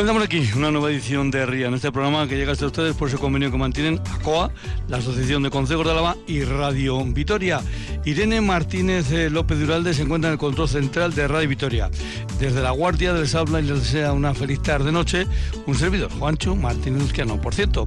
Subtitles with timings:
[0.00, 3.08] Comenzamos aquí una nueva edición de RIA, en este programa que llega hasta ustedes por
[3.08, 4.50] ese convenio que mantienen ACOA,
[4.88, 7.60] la Asociación de Consejos de Álava y Radio Vitoria.
[8.06, 11.90] Irene Martínez eh, López Duralde se encuentra en el control central de Radio Vitoria.
[12.38, 15.26] Desde la Guardia les habla y les desea una feliz tarde-noche
[15.66, 17.38] un servidor, Juancho Martínez Uzquiano.
[17.38, 17.84] Por cierto,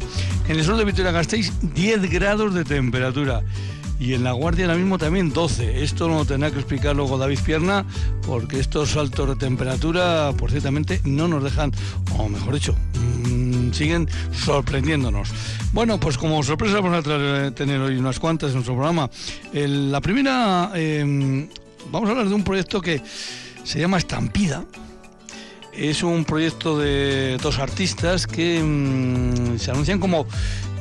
[0.47, 3.41] en el sur de Vitoria gastéis 10 grados de temperatura
[4.03, 5.81] y en La Guardia ahora mismo también 12.
[5.81, 7.85] Esto lo tendrá que explicar luego David Pierna,
[8.27, 11.71] porque estos saltos de temperatura, por ciertamente, no nos dejan,
[12.17, 15.29] o mejor dicho, mm, siguen sorprendiéndonos.
[15.71, 19.09] Bueno, pues como sorpresa vamos a tener hoy unas cuantas en nuestro programa.
[19.53, 21.47] la primera, em,
[21.89, 23.01] vamos a hablar de un proyecto que
[23.63, 24.65] se llama Estampida.
[25.75, 30.27] Es un proyecto de dos artistas que mm, se anuncian como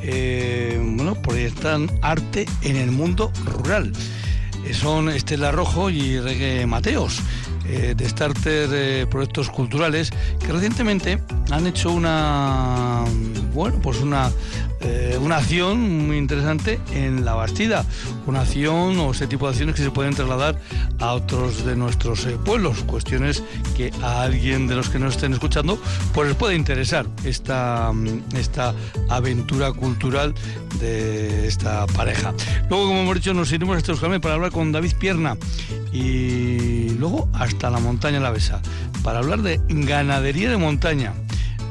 [0.01, 3.91] eh, bueno, proyectan arte en el mundo rural.
[4.65, 7.19] Eh, son Estela Rojo y Regue Mateos.
[7.65, 13.05] Eh, de Starter eh, Proyectos Culturales que recientemente han hecho una
[13.53, 14.29] bueno pues una
[14.81, 17.85] eh, una acción muy interesante en la Bastida.
[18.27, 20.59] Una acción o ese tipo de acciones que se pueden trasladar
[20.99, 22.83] a otros de nuestros pueblos.
[22.83, 23.41] Cuestiones
[23.77, 25.81] que a alguien de los que nos estén escuchando
[26.13, 27.93] pues les puede interesar esta
[28.35, 28.73] esta
[29.07, 30.35] aventura cultural
[30.81, 32.33] de esta pareja.
[32.69, 35.37] Luego como hemos dicho nos iremos a este para hablar con David Pierna
[35.93, 38.61] y luego hasta la montaña la besa
[39.03, 41.13] para hablar de ganadería de montaña,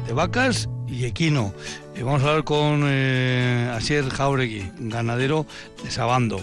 [0.06, 1.52] de vacas y equino.
[1.96, 5.46] Eh, vamos a hablar con eh, Asier Jauregui, ganadero
[5.82, 6.40] de Sabando.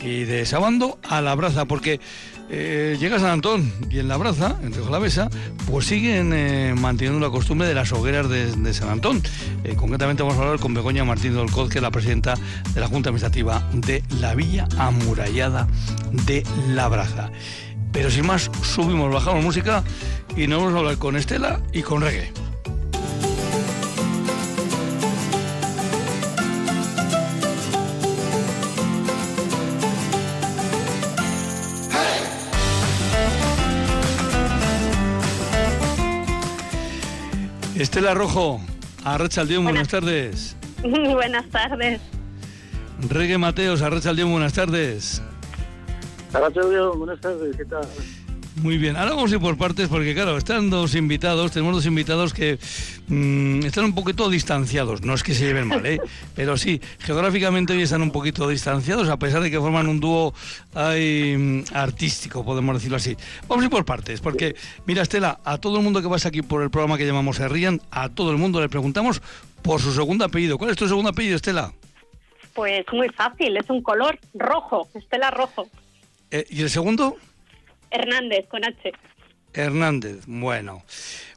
[0.00, 2.00] Y de Sabando a la braza, porque
[2.48, 5.28] eh, llega San Antón y en la braza, en Río Besa,
[5.70, 9.22] pues siguen eh, manteniendo la costumbre de las hogueras de, San Antón.
[9.76, 12.34] concretamente vamos a hablar con Begoña Martín Dolcoz, que es la presidenta
[12.74, 15.66] de la Junta Administrativa de la Villa Amurallada
[16.26, 17.30] de la Braza.
[17.92, 19.82] Pero sin más, subimos, bajamos música
[20.36, 22.45] y nos vamos a hablar con Estela y con Reggae.
[37.78, 38.60] Estela Rojo,
[39.04, 40.56] Arrachaldeón, buenas, buenas tardes.
[40.82, 42.00] buenas tardes.
[43.08, 45.22] Reggae Mateos, Arrachaldeón, buenas tardes
[46.96, 47.86] buenas tardes, ¿qué tal?
[48.62, 51.84] Muy bien, ahora vamos a ir por partes porque claro, están dos invitados, tenemos dos
[51.84, 52.58] invitados que
[53.06, 56.00] mm, están un poquito distanciados, no es que se lleven mal, ¿eh?
[56.34, 60.32] pero sí, geográficamente hoy están un poquito distanciados a pesar de que forman un dúo
[60.72, 63.14] mm, artístico, podemos decirlo así.
[63.46, 64.56] Vamos a ir por partes, porque
[64.86, 67.48] mira Estela, a todo el mundo que pasa aquí por el programa que llamamos Se
[67.48, 69.20] Rían, a todo el mundo le preguntamos
[69.60, 70.56] por su segundo apellido.
[70.56, 71.74] ¿Cuál es tu segundo apellido, Estela?
[72.54, 75.68] Pues muy fácil, es un color rojo, Estela Rojo.
[76.30, 77.18] Eh, ¿Y el segundo?
[77.90, 78.92] Hernández, con H.
[79.52, 80.82] Hernández, bueno.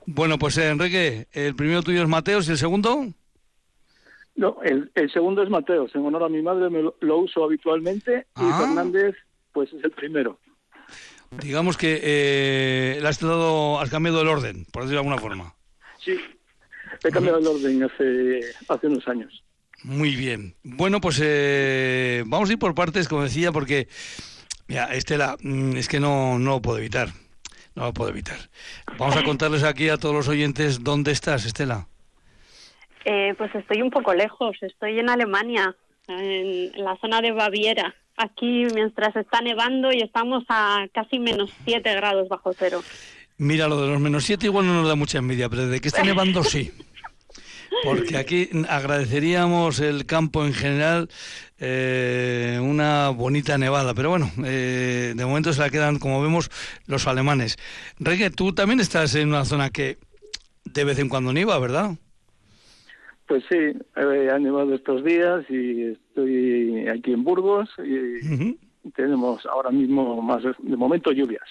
[0.05, 3.07] Bueno, pues eh, Enrique, el primero tuyo es Mateos y el segundo.
[4.35, 5.93] No, el, segundo es Mateos.
[5.95, 8.57] En honor a mi madre me lo, uso habitualmente y ah.
[8.59, 9.15] Fernández,
[9.51, 10.39] pues es el primero.
[11.41, 15.53] Digamos que eh, has, dado, has cambiado el orden, por decirlo de alguna forma.
[15.99, 16.17] Sí,
[17.03, 19.43] he cambiado el orden hace, hace unos años.
[19.83, 20.55] Muy bien.
[20.63, 23.87] Bueno, pues eh, vamos a ir por partes, como decía, porque
[24.69, 27.09] Mira, Estela, mm, es que no, no lo puedo evitar.
[27.73, 28.37] No lo puedo evitar.
[28.99, 31.87] Vamos a contarles aquí a todos los oyentes dónde estás, Estela.
[33.03, 34.55] Eh, pues estoy un poco lejos.
[34.61, 35.75] Estoy en Alemania,
[36.07, 37.95] en, la zona de Baviera.
[38.15, 42.83] Aquí mientras está nevando y estamos a casi menos 7 grados bajo cero.
[43.37, 45.87] Mira, lo de los menos 7 igual no nos da mucha envidia, pero de que
[45.87, 46.71] está nevando sí.
[47.83, 51.09] Porque aquí agradeceríamos el campo en general
[51.59, 56.49] eh, una bonita nevada, pero bueno, eh, de momento se la quedan, como vemos,
[56.87, 57.57] los alemanes.
[57.99, 59.97] Regue, tú también estás en una zona que
[60.65, 61.91] de vez en cuando nieva, ¿verdad?
[63.27, 68.57] Pues sí, eh, ha nevado estos días y estoy aquí en Burgos y
[68.91, 71.47] tenemos ahora mismo más de momento lluvias.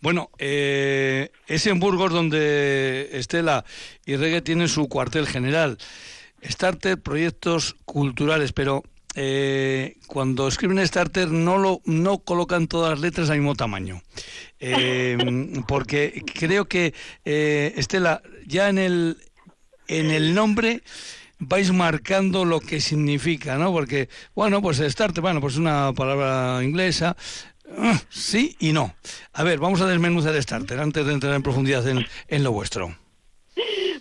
[0.00, 3.64] Bueno, eh, es en Burgos donde Estela
[4.06, 5.78] y Regue tienen su cuartel general.
[6.42, 8.84] Starter Proyectos Culturales, pero
[9.16, 14.00] eh, cuando escriben Starter no lo no colocan todas las letras al mismo tamaño.
[14.60, 15.18] Eh,
[15.66, 16.94] porque creo que,
[17.24, 19.18] Estela, ya en el,
[19.88, 20.82] en el nombre
[21.40, 23.72] vais marcando lo que significa, ¿no?
[23.72, 27.16] Porque, bueno, pues starter, bueno, pues una palabra inglesa,
[28.08, 28.94] sí y no.
[29.32, 32.94] A ver, vamos a desmenuzar Starter antes de entrar en profundidad en, lo vuestro.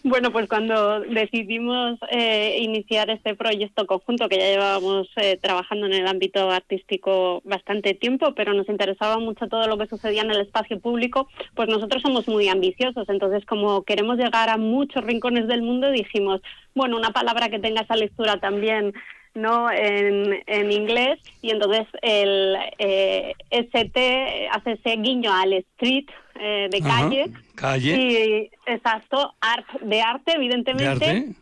[0.03, 5.93] Bueno, pues cuando decidimos eh, iniciar este proyecto conjunto, que ya llevábamos eh, trabajando en
[5.93, 10.41] el ámbito artístico bastante tiempo, pero nos interesaba mucho todo lo que sucedía en el
[10.41, 13.09] espacio público, pues nosotros somos muy ambiciosos.
[13.09, 16.41] Entonces, como queremos llegar a muchos rincones del mundo, dijimos,
[16.73, 18.93] bueno, una palabra que tenga esa lectura también
[19.38, 26.07] no en, en inglés y entonces el eh, ST hace ese guiño al street
[26.39, 27.25] eh, de calle.
[27.56, 27.95] Calle.
[27.95, 31.34] Y, exacto, art de arte, evidentemente.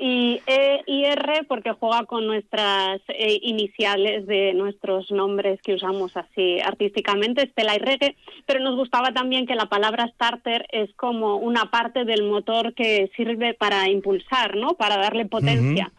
[0.00, 6.16] Y E y R porque juega con nuestras eh, iniciales de nuestros nombres que usamos
[6.16, 8.14] así artísticamente, Estela y Reggae,
[8.46, 13.10] pero nos gustaba también que la palabra starter es como una parte del motor que
[13.16, 14.74] sirve para impulsar, ¿no?
[14.74, 15.90] Para darle potencia.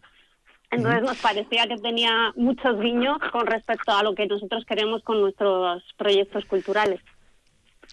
[0.72, 5.20] Entonces nos parecía que tenía muchos guiños con respecto a lo que nosotros queremos con
[5.20, 7.02] nuestros proyectos culturales.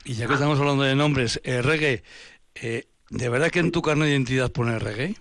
[0.05, 2.03] Y ya que estamos hablando de nombres, eh, reggae,
[2.55, 5.15] eh, ¿de verdad que en tu carne de identidad pone reggae?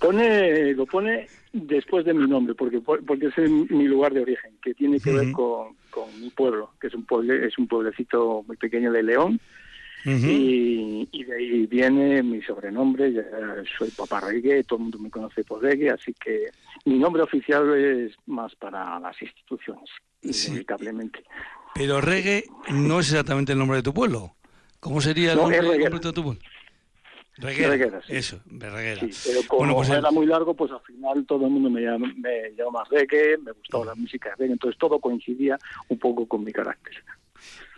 [0.00, 3.38] Pone, lo pone después de mi nombre, porque porque es
[3.70, 7.04] mi lugar de origen, que tiene que ver con, con, mi pueblo, que es un
[7.04, 9.40] pueble, es un pueblecito muy pequeño de León,
[10.04, 13.22] y, y, de ahí viene mi sobrenombre, ya
[13.78, 16.50] soy papá reggae, todo el mundo me conoce por reggae, así que
[16.84, 19.88] mi nombre oficial es más para las instituciones,
[20.22, 21.22] inevitablemente.
[21.74, 24.34] Pero reggae no es exactamente el nombre de tu pueblo.
[24.80, 26.42] ¿Cómo sería el nombre completo de tu pueblo?
[27.36, 28.14] Reguera, sí.
[28.14, 29.00] Eso, reguera.
[29.00, 30.14] Sí, pero como bueno, pues era el...
[30.14, 33.86] muy largo, pues al final todo el mundo me llama, me llama reggae, me gustaba
[33.86, 35.58] la música de reggae, entonces todo coincidía
[35.88, 37.02] un poco con mi carácter.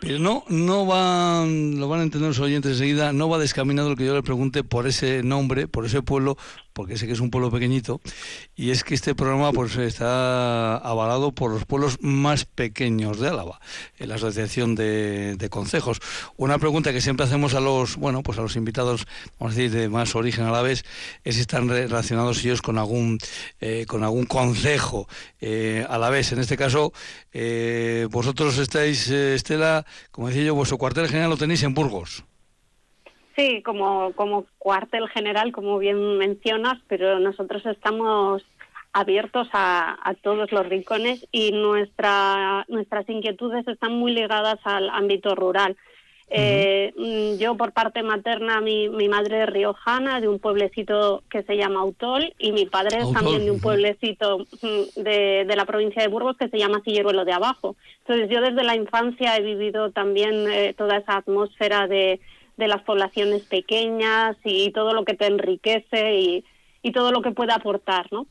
[0.05, 4.05] No, no van, lo van a entender los oyentes enseguida, no va descaminado lo que
[4.05, 6.37] yo le pregunte por ese nombre, por ese pueblo,
[6.73, 8.01] porque sé que es un pueblo pequeñito,
[8.55, 13.59] y es que este programa pues está avalado por los pueblos más pequeños de Álava,
[13.97, 15.99] en la Asociación de, de Concejos.
[16.37, 19.07] Una pregunta que siempre hacemos a los, bueno, pues a los invitados,
[19.39, 20.85] vamos a decir, de más origen alaves,
[21.23, 23.17] es si están relacionados ellos con algún,
[23.59, 25.07] eh, con algún concejo
[25.41, 26.31] eh, alavés.
[26.31, 26.93] En este caso,
[27.33, 32.23] eh, vosotros estáis, Estela, como decía yo, vuestro cuartel general lo tenéis en Burgos.
[33.35, 38.43] Sí, como, como cuartel general, como bien mencionas, pero nosotros estamos
[38.93, 45.35] abiertos a, a, todos los rincones y nuestra, nuestras inquietudes están muy ligadas al ámbito
[45.35, 45.75] rural.
[46.27, 47.37] Eh, uh -huh.
[47.37, 51.81] Yo por parte materna, mi, mi madre es riojana, de un pueblecito que se llama
[51.81, 54.45] Autol, y mi padre es también de un pueblecito
[54.95, 57.75] de, de, la provincia de Burgos que se llama Silleruelo de Abajo.
[57.99, 62.19] Entonces yo desde la infancia he vivido también eh, toda esa atmósfera de,
[62.57, 66.45] de las poblaciones pequeñas y todo lo que te enriquece y,
[66.81, 68.27] y todo lo que puede aportar, ¿no?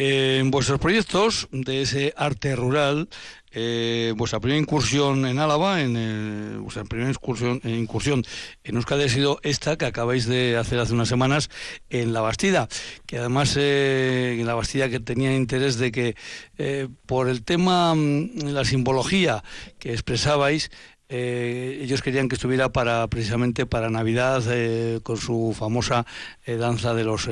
[0.00, 3.08] Eh, en vuestros proyectos de ese arte rural,
[3.52, 8.24] eh, vuestra primera incursión en Álava, en el, vuestra primera incursión, eh, incursión
[8.64, 11.50] en Euskadi ha sido esta que acabáis de hacer hace unas semanas
[11.90, 12.68] en La Bastida,
[13.06, 16.16] que además eh, en La Bastida que tenía interés de que
[16.58, 19.42] eh, por el tema, mm, la simbología
[19.78, 20.70] que expresabais,
[21.10, 26.04] eh, ellos querían que estuviera para precisamente para Navidad eh, con su famosa
[26.44, 27.30] eh, danza de los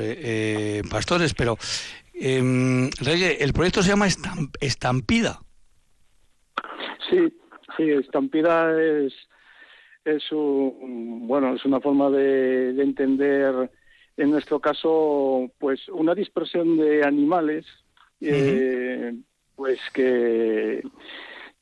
[0.89, 1.57] pastores, pero
[2.13, 4.07] Reggae, el proyecto se llama
[4.59, 5.41] Estampida.
[7.09, 7.33] Sí,
[7.75, 9.13] sí, Estampida es
[10.05, 13.69] es un, bueno es una forma de, de entender
[14.15, 17.65] en nuestro caso pues una dispersión de animales
[18.21, 19.23] uh -huh.
[19.55, 20.81] pues que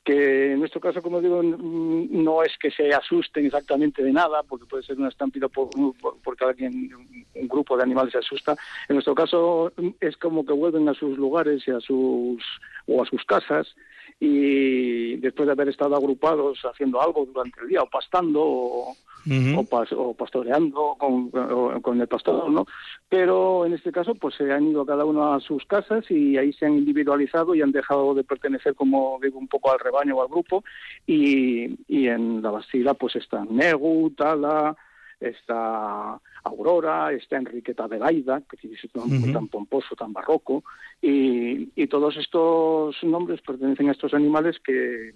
[0.06, 4.64] que en nuestro caso, como digo, no es que se asusten exactamente de nada, porque
[4.64, 5.68] puede ser una estampida por,
[6.00, 6.90] por, porque alguien,
[7.34, 8.56] un grupo de animales se asusta.
[8.88, 12.40] En nuestro caso es como que vuelven a sus lugares y a sus,
[12.86, 13.74] o a sus casas
[14.18, 18.96] y después de haber estado agrupados haciendo algo durante el día, o pastando, o,
[19.26, 19.58] Uh -huh.
[19.58, 22.64] o, pas, o, pastoreando con, o, con, el pastor, ¿no?
[23.08, 26.52] Pero en este caso, pues se han ido cada uno a sus casas y ahí
[26.52, 30.22] se han individualizado y han dejado de pertenecer, como digo, un poco al rebaño o
[30.22, 30.62] al grupo.
[31.08, 34.76] Y, y en la Bastida, pues están Negu, Tala,
[35.20, 39.32] está Aurora, está Enriqueta de Laida, que es tan, uh -huh.
[39.32, 40.62] tan pomposo, tan barroco,
[41.00, 45.12] y, y todos estos nombres pertenecen a estos animales que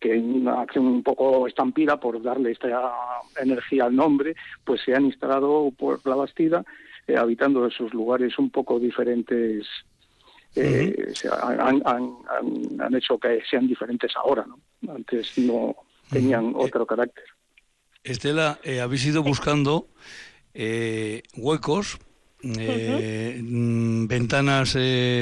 [0.00, 3.02] que en una acción un poco estampida por darle esta
[3.36, 6.64] energía al nombre, pues se han instalado por la Bastida,
[7.06, 9.66] eh, habitando esos lugares un poco diferentes.
[10.56, 11.14] Eh, uh -huh.
[11.14, 14.58] se han, han, han, han, hecho que sean diferentes ahora, ¿no?
[14.92, 15.76] Antes no
[16.10, 16.64] tenían uh -huh.
[16.64, 17.24] otro carácter.
[18.02, 19.88] Estela, eh, habéis ido buscando
[20.54, 21.98] eh, huecos,
[22.42, 24.08] eh, uh -huh.
[24.08, 24.76] ventanas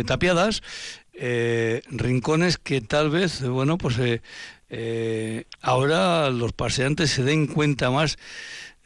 [0.06, 0.62] tapiadas,
[1.90, 3.98] rincones que tal vez, bueno, pues
[5.60, 8.16] ahora los paseantes se den cuenta más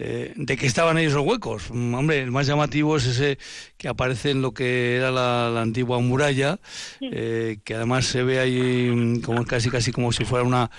[0.04, 1.71] eh, de qué estaban ellos los huecos.
[1.71, 3.38] Mm, hombre, el más llamativo es ese
[3.78, 6.59] que aparece en lo que era la, antigua muralla,
[7.00, 10.73] eh, que además se ve ahí mm, como casi casi como si fuera una,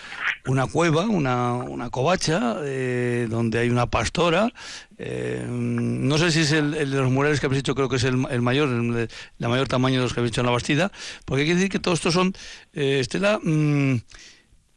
[0.45, 4.51] una cueva, una, una covacha, eh, donde hay una pastora.
[4.99, 8.03] Mm, no sé si es el, de los murales que habéis hecho, creo que es
[8.03, 9.07] el, mayor, el,
[9.39, 10.91] mayor tamaño de los que habéis hecho en la Bastida,
[11.23, 12.33] porque hay que decir que todos estos son,
[12.73, 13.39] Estela,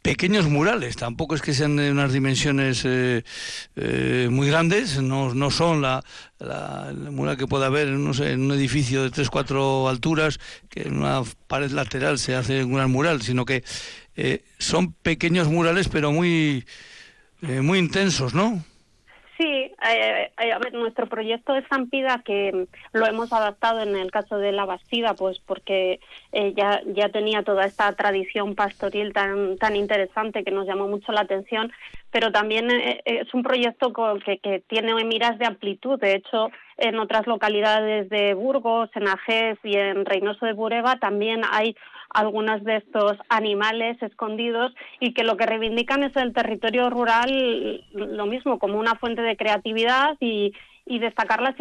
[0.07, 3.25] pequeños murales, tampoco es que sean de unas dimensiones eh,
[3.75, 6.05] eh, muy grandes, no, no son la,
[6.39, 10.99] la, mural que pueda haber no sé, en un edificio de 3-4 alturas, que en
[10.99, 13.65] una pared lateral se hace un mural, sino que
[14.15, 16.65] eh, son pequeños murales pero muy,
[17.41, 18.65] muy intensos, ¿no?
[19.37, 24.11] Sí, eh, eh, a ver, nuestro proyecto de Zampida, que lo hemos adaptado en el
[24.11, 26.01] caso de la Bastida, pues porque
[26.33, 31.13] eh, ya, ya tenía toda esta tradición pastoril tan, tan interesante que nos llamó mucho
[31.13, 31.71] la atención,
[32.11, 32.71] pero también
[33.05, 33.93] es un proyecto
[34.25, 36.01] que, que tiene miras de amplitud.
[36.01, 41.43] De hecho, en otras localidades de Burgos, en Ajez y en Reynoso de Bureba también
[41.51, 41.77] hay
[42.11, 48.27] algunos de estos animales escondidos y que lo que reivindican es el territorio rural, lo
[48.27, 50.53] mismo, como una fuente de creatividad y,
[50.87, 51.55] destacar la,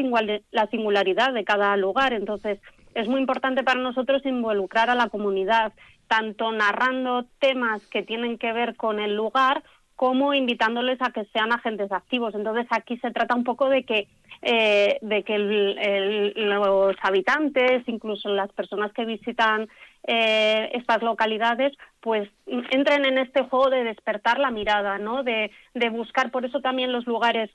[0.52, 2.14] la singularidad de cada lugar.
[2.14, 2.60] Entonces,
[2.94, 5.74] es muy importante para nosotros involucrar a la comunidad,
[6.08, 9.64] tanto narrando temas que tienen que ver con el lugar,
[9.96, 12.36] como invitándoles a que sean agentes activos.
[12.36, 14.08] Entonces aquí se trata un poco de que
[14.42, 15.40] eh, de que
[16.36, 19.68] los habitantes, incluso las personas que visitan
[20.08, 25.24] eh, estas localidades, pues entren en este juego de despertar la mirada, ¿no?
[25.24, 27.50] De, de buscar, por eso también los lugares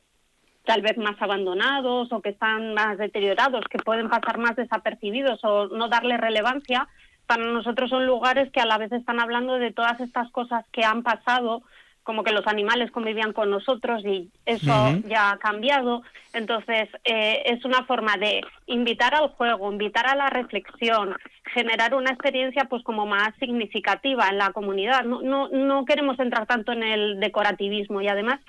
[0.65, 5.69] tal vez más abandonados o que están más deteriorados, que pueden pasar más desapercibidos o
[5.69, 6.89] no darle relevancia,
[7.27, 10.85] para nosotros son lugares que a la vez están hablando de todas estas cosas que
[10.85, 11.63] han pasado
[12.03, 14.73] como que los animales convivían con nosotros y eso
[15.07, 16.03] ya ha cambiado.
[16.33, 21.15] Entonces, eh, es una forma de invitar al juego, invitar a la reflexión,
[21.53, 25.05] generar una experiencia pues como más significativa en la comunidad.
[25.05, 28.41] No, no, no queremos entrar tanto en el decorativismo y además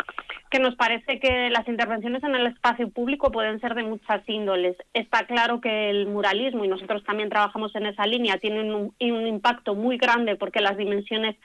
[0.50, 4.76] que nos parece que las intervenciones en el espacio público pueden ser de muchas índoles.
[4.94, 9.28] Está claro que el muralismo, y nosotros también trabajamos en esa línea, tiene un, un
[9.28, 11.38] impacto muy grande porque las dimensiones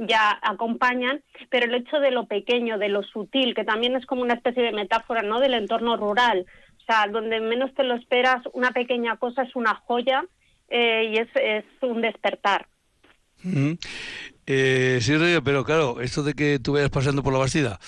[0.00, 4.22] ya acompañan, pero el hecho de lo pequeño, de lo sutil, que también es como
[4.22, 5.40] una especie de metáfora, ¿no?
[5.40, 6.46] Del entorno rural,
[6.78, 10.24] o sea, donde menos te lo esperas, una pequeña cosa es una joya
[10.68, 12.66] eh, y es, es, un despertar.
[14.46, 15.12] Eh, sí,
[15.44, 17.78] pero claro, esto de que tú vayas pasando por la Bastida,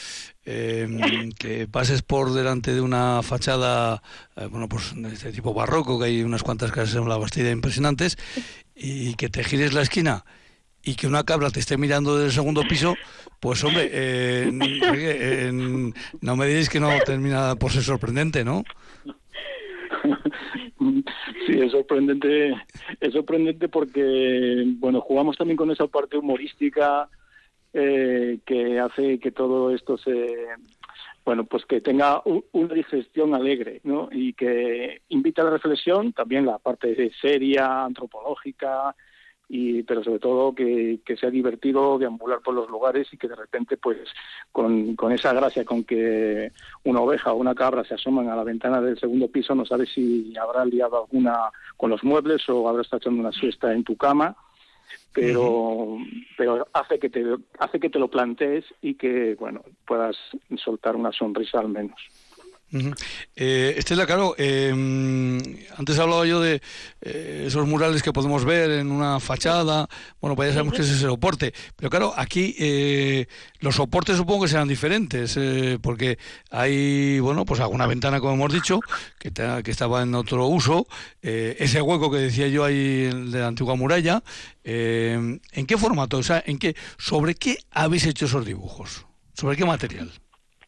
[0.44, 4.02] em, que pases por delante de una fachada,
[4.36, 7.50] eh, bueno, pues de este tipo barroco, que hay unas cuantas casas en la Bastida
[7.50, 8.18] impresionantes,
[8.74, 10.24] y que te gires la esquina
[10.84, 12.94] y que una cabra te esté mirando del segundo piso,
[13.40, 14.50] pues hombre, eh,
[16.20, 18.64] no me diréis que no termina por ser sorprendente, ¿no?
[21.46, 22.54] Sí, es sorprendente,
[23.00, 27.08] es sorprendente porque, bueno, jugamos también con esa parte humorística
[27.72, 30.46] eh, que hace que todo esto se,
[31.24, 32.22] bueno, pues que tenga
[32.52, 34.08] una digestión alegre, ¿no?
[34.10, 38.94] Y que invita a la reflexión, también la parte seria, antropológica,
[39.54, 43.36] y pero sobre todo que, que sea divertido deambular por los lugares y que de
[43.36, 43.98] repente pues
[44.50, 46.52] con, con, esa gracia con que
[46.84, 49.90] una oveja o una cabra se asoman a la ventana del segundo piso no sabes
[49.94, 53.94] si habrá liado alguna con los muebles o habrá estado echando una siesta en tu
[53.94, 54.34] cama
[55.12, 55.98] pero
[56.38, 57.22] pero hace que te
[57.58, 60.16] hace que te lo plantees y que bueno puedas
[60.56, 62.00] soltar una sonrisa al menos
[63.36, 65.38] eh, Estela, claro, em,
[65.76, 66.62] antes hablaba yo de
[67.02, 69.88] eh, esos murales que podemos ver en una fachada,
[70.20, 73.26] bueno, pues ya sabemos que ese es el soporte, pero claro, aquí eh,
[73.60, 76.18] los soportes supongo que serán diferentes, eh, porque
[76.50, 78.80] hay, bueno, pues alguna ventana, como hemos dicho,
[79.18, 80.86] que, que estaba en otro uso,
[81.20, 84.22] ese hueco que decía yo ahí de la antigua muralla,
[84.64, 86.18] ¿en qué formato?
[86.18, 89.06] O sea, ¿en qué, ¿sobre qué habéis hecho esos dibujos?
[89.34, 90.21] ¿Sobre qué material?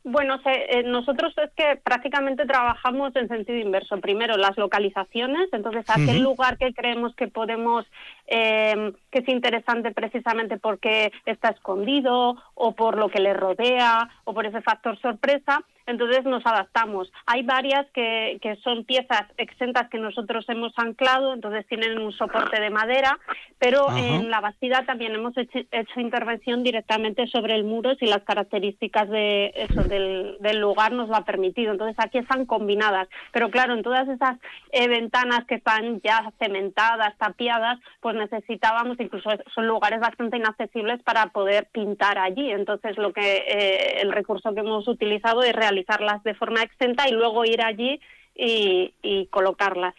[0.07, 3.99] Bueno, eh, nosotros es que prácticamente trabajamos en sentido inverso.
[4.03, 7.87] Primero, las localizaciones, entonces aquel lugar que creemos que podemos,
[8.27, 14.35] eh, que es interesante precisamente porque está escondido o por lo que le rodea o
[14.35, 17.13] por ese factor sorpresa, entonces nos adaptamos.
[17.27, 22.61] Hay varias que, que son piezas exentas que nosotros hemos anclado, entonces tienen un soporte
[22.61, 23.19] de madera,
[23.59, 25.61] pero en la Bastida también hemos hecho,
[25.97, 31.17] intervención directamente sobre el muro si las características de eso, del, del, lugar nos lo
[31.17, 31.73] ha permitido.
[31.73, 34.39] Entonces aquí están combinadas, pero claro, en todas esas
[34.73, 41.27] eh, ventanas que están ya cementadas, tapiadas, pues necesitábamos, incluso son lugares bastante inaccesibles para
[41.27, 42.51] poder pintar allí.
[42.51, 47.13] Entonces lo que eh, el recurso que hemos utilizado es realizarlas de forma exenta y
[47.13, 48.01] luego ir allí
[48.37, 49.95] y colocarlas.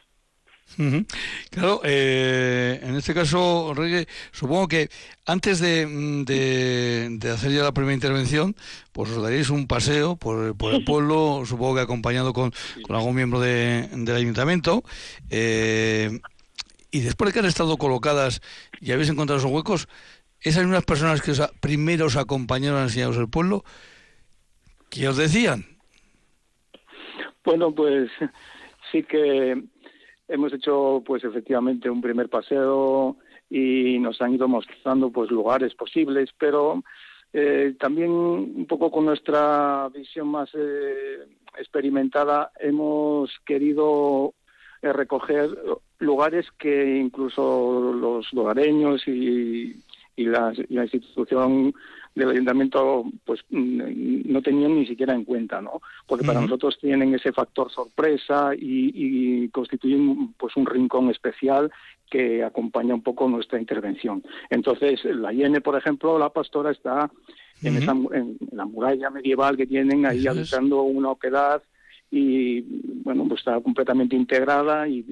[1.52, 4.90] Claro, eh, en este caso, Reggae, supongo que
[5.26, 8.56] antes mm, de, hacer ya la primera intervención,
[8.92, 10.56] pues os daréis un paseo por, el
[10.86, 12.52] pueblo, supongo que acompañado con,
[12.90, 14.84] algún miembro del ayuntamiento.
[15.30, 16.20] Eh,
[16.96, 18.40] y después de que han estado colocadas
[18.80, 19.90] y habéis encontrado esos huecos,
[20.40, 23.66] esas mismas personas que os, primero os acompañaron a enseñaros el pueblo,
[24.90, 25.66] ¿qué os decían?
[27.44, 28.10] Bueno, pues
[28.94, 29.62] sí que
[30.30, 33.18] hemos hecho pues efectivamente un primer paseo
[33.50, 36.82] y nos han ido mostrando pues lugares posibles, pero
[37.34, 44.34] eh, también un poco con nuestra visión más eh, experimentada hemos querido
[44.94, 45.50] recoger
[46.00, 49.82] lugares que incluso los lugareños y,
[50.16, 51.74] y, la institución
[52.16, 55.82] del ayuntamiento pues mm, no tenían ni siquiera en cuenta, ¿no?
[56.08, 61.72] Porque para nosotros tienen ese factor sorpresa y, constituyen pues un rincón especial
[62.10, 64.24] que acompaña un poco nuestra intervención.
[64.50, 67.10] Entonces, la Iene, por ejemplo, la pastora está
[67.62, 71.62] en, esa, en la muralla medieval que tienen ahí habitando una oquedad
[72.12, 72.62] y
[73.04, 75.04] bueno pues está completamente integrada y,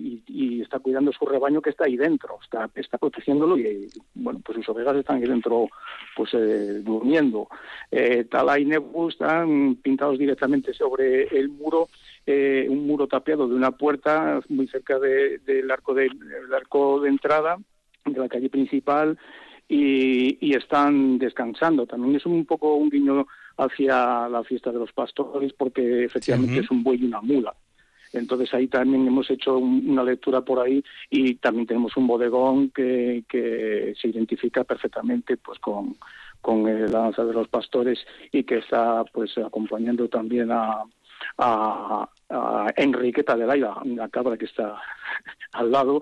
[0.62, 4.69] está cuidando su rebaño que está ahí dentro está está protegiéndolo y bueno pues sus
[4.69, 5.67] ovejas están ahí dentro
[6.15, 7.47] pues eh, durmiendo.
[7.91, 11.88] Eh, Tala y Nebu están pintados directamente sobre el muro
[12.25, 17.09] eh, un muro tapiado de una puerta muy cerca del arco de, del arco de
[17.09, 17.57] entrada
[18.05, 19.17] de la calle principal
[19.67, 21.85] y, y están descansando.
[21.85, 26.72] También es un poco un guiño hacia la fiesta de los pastores porque efectivamente es
[26.72, 27.53] un buey y una mula.
[28.13, 33.24] Entonces ahí también hemos hecho una lectura por ahí y también tenemos un bodegón que,
[33.27, 35.95] que se identifica perfectamente pues con,
[36.39, 38.00] con la danza de los pastores
[38.31, 40.84] y que está pues acompañando también a,
[41.38, 44.81] a, a Enriqueta de la una cabra que está
[45.53, 46.01] al lado,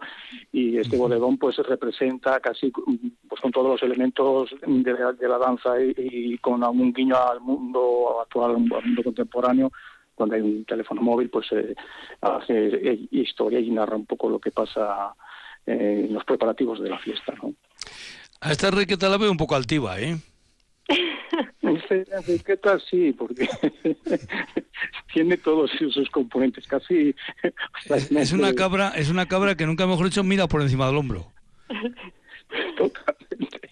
[0.51, 6.37] y este bodegón pues representa casi pues con todos los elementos de, la danza y,
[6.37, 9.71] con algún guiño al mundo actual, al mundo contemporáneo,
[10.15, 11.75] cuando hay un teléfono móvil, pues eh,
[12.21, 15.13] hace historia y narra un poco lo que pasa
[15.65, 17.33] eh, en los preparativos de la fiesta.
[17.41, 17.53] ¿no?
[18.39, 20.17] A esta Enriqueta la veo un poco altiva, ¿eh?
[21.89, 23.47] Enriqueta sí, porque
[25.13, 27.15] tiene todos sus componentes, casi.
[28.11, 31.31] Es, una cabra, es una cabra que nunca mejor dicho mira por encima del hombro.
[32.77, 33.69] Totalmente.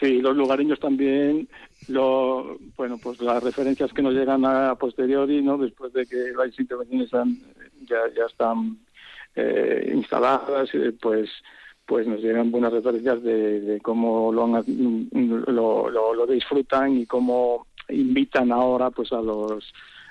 [0.00, 1.48] Sí, los lugareños también,
[1.88, 5.58] lo, bueno, pues las referencias que nos llegan a posteriori, ¿no?
[5.58, 8.78] Después de que las intervenciones ya, ya están
[9.36, 11.30] eh, instaladas, eh, pues
[11.90, 14.46] pues nos llegan buenas referencias de, cómo lo,
[15.50, 19.64] lo, lo, disfrutan y cómo invitan ahora pues a los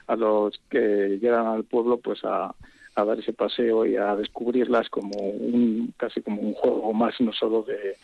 [0.08, 2.54] a los que llegan al pueblo pues a,
[2.96, 7.32] a dar ese paseo y a descubrirlas como un casi como un juego más no
[7.32, 7.96] solo de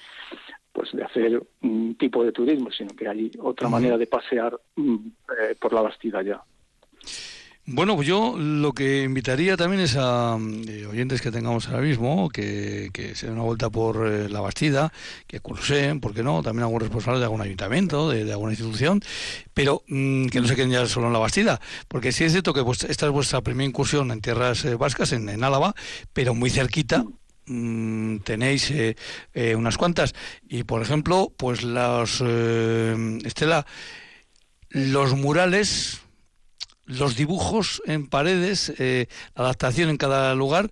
[0.71, 4.95] pues de hacer un tipo de turismo sino que hay otra manera de pasear mm,
[5.37, 6.41] eh, por la Bastida ya
[7.67, 12.29] bueno, pues yo lo que invitaría también es a eh, oyentes que tengamos ahora mismo,
[12.29, 14.93] que, se den una vuelta por eh, la Bastida,
[15.25, 16.43] que cursen, ¿por qué no?
[16.43, 19.01] También algún responsable de algún ayuntamiento, de, alguna institución,
[19.55, 22.53] pero mm, que no se queden ya solo en la Bastida, porque sí es cierto
[22.53, 25.73] que esta es vuestra primera incursión en tierras eh, vascas, en, Álava,
[26.13, 27.03] pero muy cerquita,
[27.47, 28.71] mm, tenéis
[29.55, 30.13] unas cuantas
[30.47, 33.65] y por ejemplo pues los Estela
[34.69, 36.04] los murales
[36.85, 40.71] los dibujos en paredes, eh, adaptación en cada lugar,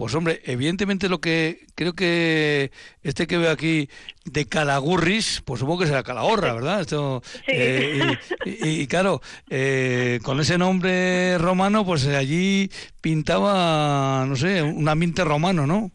[0.00, 3.90] pues hombre, evidentemente lo que creo que este que veo aquí
[4.24, 6.80] de Calagurris, pues supongo que será Calahorra, ¿verdad?
[6.80, 9.20] Esto, eh, y, claro,
[9.50, 12.70] eh, con ese nombre romano, pues allí
[13.02, 15.92] pintaba, no sé, un ambiente romano, ¿no?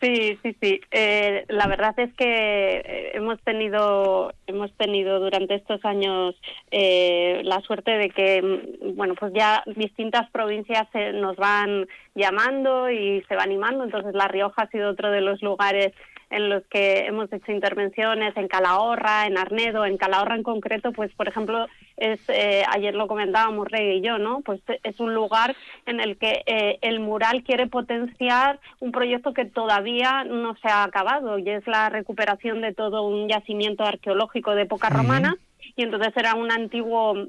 [0.00, 0.80] Sí, sí, sí.
[0.90, 6.34] Eh, la verdad es que eh, hemos tenido hemos tenido durante estos años
[6.70, 13.22] eh, la suerte de que mm, bueno pues ya distintas provincias nos van llamando y
[13.28, 13.84] se va animando.
[13.84, 15.92] Entonces La Rioja ha sido otro de los lugares
[16.30, 21.12] en los que hemos hecho intervenciones en Calahorra, en Arnedo, en Calahorra en concreto, pues
[21.14, 21.66] por ejemplo,
[21.96, 24.40] es eh, ayer lo comentábamos Rey y yo, ¿no?
[24.42, 29.44] Pues es un lugar en el que eh, el mural quiere potenciar un proyecto que
[29.44, 34.62] todavía no se ha acabado y es la recuperación de todo un yacimiento arqueológico de
[34.62, 35.36] época romana
[35.74, 37.26] y entonces era un antiguo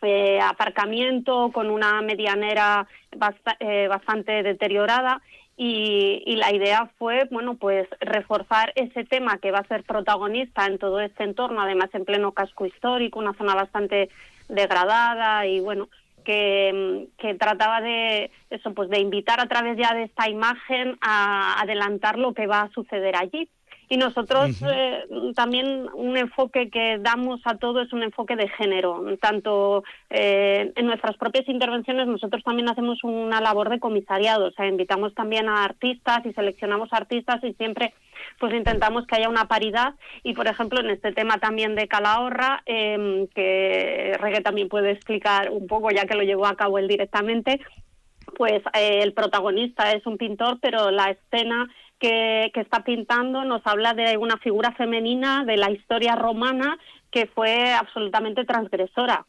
[0.00, 2.86] eh, aparcamiento con una medianera
[3.88, 5.20] bastante deteriorada
[5.60, 10.78] y, la idea fue, bueno, pues reforzar ese tema que va a ser protagonista en
[10.78, 14.08] todo este entorno, además en pleno casco histórico, una zona bastante
[14.48, 15.88] degradada y bueno,
[16.24, 21.60] que, que, trataba de eso, pues de invitar a través ya de esta imagen a
[21.60, 23.50] adelantar lo que va a suceder allí.
[23.88, 29.02] Y nosotros eh, también un enfoque que damos a todo es un enfoque de género.
[29.20, 34.48] Tanto eh, en nuestras propias intervenciones nosotros también hacemos una labor de comisariado.
[34.48, 37.94] O sea, invitamos también a artistas y seleccionamos artistas y siempre
[38.38, 39.94] pues intentamos que haya una paridad.
[40.22, 45.50] Y por ejemplo en este tema también de Calahorra, eh, que Regue también puede explicar
[45.50, 47.60] un poco ya que lo llevó a cabo él directamente,
[48.38, 53.92] pues eh, el protagonista es un pintor, pero la escena que, está pintando nos habla
[53.92, 56.78] de una figura femenina de la historia romana
[57.10, 59.26] que fue absolutamente transgresora.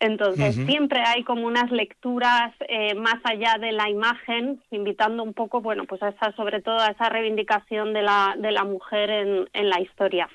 [0.00, 5.60] Entonces, siempre hay como unas lecturas eh, más allá de la imagen, invitando un poco,
[5.60, 9.48] bueno, pues a esa, sobre todo a esa reivindicación de la, de la mujer en,
[9.52, 10.28] en la historia.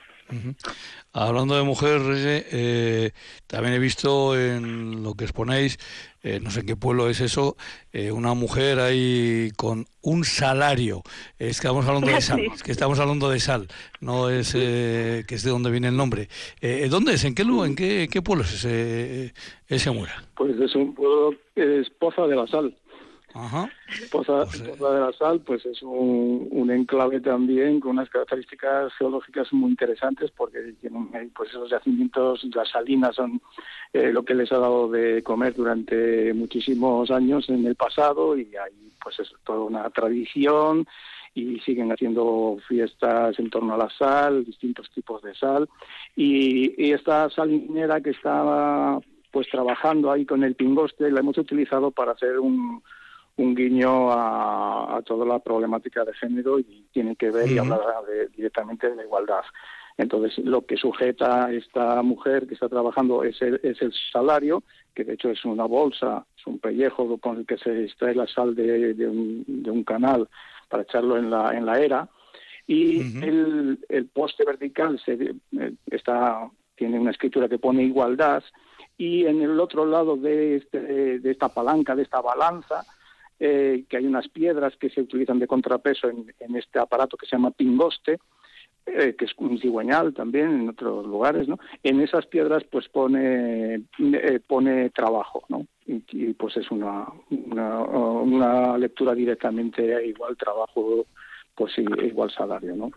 [1.11, 3.11] Hablando de mujer, eh,
[3.47, 5.77] también he visto en lo que exponéis,
[6.23, 7.55] eh, no sé en qué pueblo es eso,
[7.91, 11.03] eh, una mujer ahí con un salario.
[11.37, 13.67] Es que estamos hablando de sal, que estamos hablando de sal,
[14.01, 16.29] no es que es de donde viene el nombre.
[16.89, 17.23] ¿Dónde es?
[17.25, 19.33] ¿En qué, en qué, qué pueblo es ese,
[19.67, 19.91] ese?
[20.35, 22.75] Pues es un pueblo, es Poza de la Sal.
[23.33, 23.67] Ajá.
[24.11, 28.93] Poza, pues, eh, de la Sal pues es un, un, enclave también con unas características
[28.93, 33.41] geológicas muy interesantes porque tienen pues esos yacimientos, las salinas son
[33.91, 38.55] eh, lo que les ha dado de comer durante muchísimos años en el pasado y
[38.55, 40.85] ahí pues es toda una tradición
[41.33, 45.67] y siguen haciendo fiestas en torno a la sal, distintos tipos de sal
[46.15, 48.99] y, y esta salinera que estaba
[49.31, 52.83] pues trabajando ahí con el pingoste la hemos utilizado para hacer un
[53.37, 57.81] un guiño a, toda la problemática de género y tiene que ver y hablar
[58.35, 59.43] directamente de la igualdad.
[59.97, 64.63] Entonces, lo que sujeta a esta mujer que está trabajando es el, es el salario,
[64.93, 68.27] que de hecho es una bolsa, es un pellejo con el que se extrae la
[68.27, 70.27] sal de, un, de un, canal
[70.67, 72.09] para echarlo en la, en la era.
[72.65, 75.35] Y el, el, poste vertical se,
[75.91, 78.43] está, tiene una escritura que pone igualdad
[78.97, 80.79] y en el otro lado de, este,
[81.19, 82.83] de esta palanca, de esta balanza,
[83.45, 87.35] eh, que hay unas piedras que se utilizan de contrapeso en, este aparato que se
[87.35, 88.17] llama pingoste,
[88.85, 91.59] eh, que es un cigüeñal también en otros lugares, ¿no?
[91.83, 95.67] En esas piedras pues pone eh, pone trabajo, ¿no?
[95.85, 101.05] Y, pues es una, una, lectura directamente igual trabajo
[101.53, 102.91] pues igual salario, ¿no?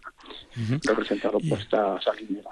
[0.85, 2.50] Representado por esta salinera.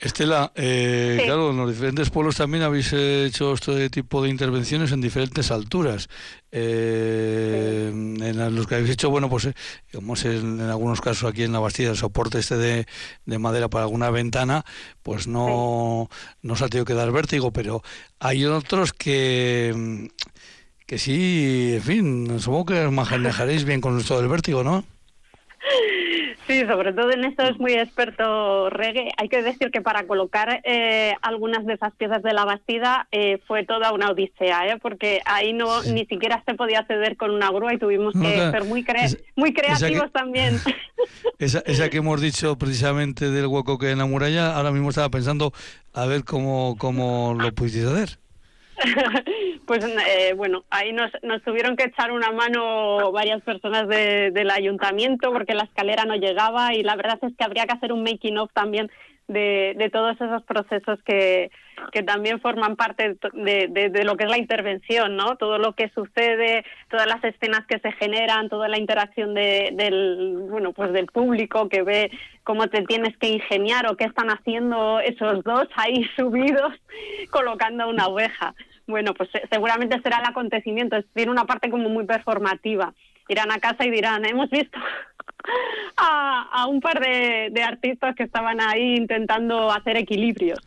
[0.00, 5.02] Estela, eh, claro, en los diferentes pueblos también habéis hecho este tipo de intervenciones en
[5.02, 6.08] diferentes alturas.
[6.50, 9.50] Eh, en los que habéis hecho, bueno, pues
[9.92, 12.86] como eh, en, en, algunos casos aquí en la Bastilla, el soporte este de,
[13.26, 14.64] de madera para alguna ventana,
[15.02, 16.08] pues no,
[16.40, 17.82] no se ha tenido que dar vértigo, pero
[18.18, 20.08] hay otros que,
[20.86, 24.84] que sí, en fin, supongo que os manejaréis bien con esto del vértigo, ¿no?
[26.46, 29.10] Sí, sobre todo en esto es muy experto Reggae.
[29.16, 33.40] Hay que decir que para colocar eh, algunas de esas piezas de la bastida eh,
[33.48, 34.78] fue toda una odisea, ¿eh?
[34.80, 38.64] porque ahí no ni siquiera se podía acceder con una grúa y tuvimos que ser
[38.64, 38.84] muy,
[39.34, 40.60] muy creativos también.
[41.38, 45.10] Esa, esa, que hemos dicho precisamente del hueco que en la muralla, ahora mismo estaba
[45.10, 45.52] pensando
[45.92, 48.18] a ver cómo, cómo lo pudiste hacer.
[49.66, 55.32] pues eh, bueno, ahí nos, nos tuvieron que echar una mano varias personas del ayuntamiento
[55.32, 58.38] porque la escalera no llegaba y la verdad es que habría que hacer un making
[58.38, 58.90] of también
[59.28, 61.50] de, de todos esos procesos que,
[61.92, 65.36] que también forman parte de, de, lo que es la intervención, ¿no?
[65.36, 70.36] Todo lo que sucede, todas las escenas que se generan, toda la interacción de, del,
[70.48, 72.10] bueno, pues del público que ve
[72.44, 76.72] cómo te tienes que ingeniar o qué están haciendo esos dos ahí subidos
[77.30, 78.54] colocando una oveja.
[78.86, 82.94] Bueno, pues seguramente será el acontecimiento, tiene una parte como muy performativa.
[83.28, 84.78] Irán a casa y dirán, hemos visto
[85.96, 90.58] a, un par de, artistas que estaban ahí intentando hacer equilibrios.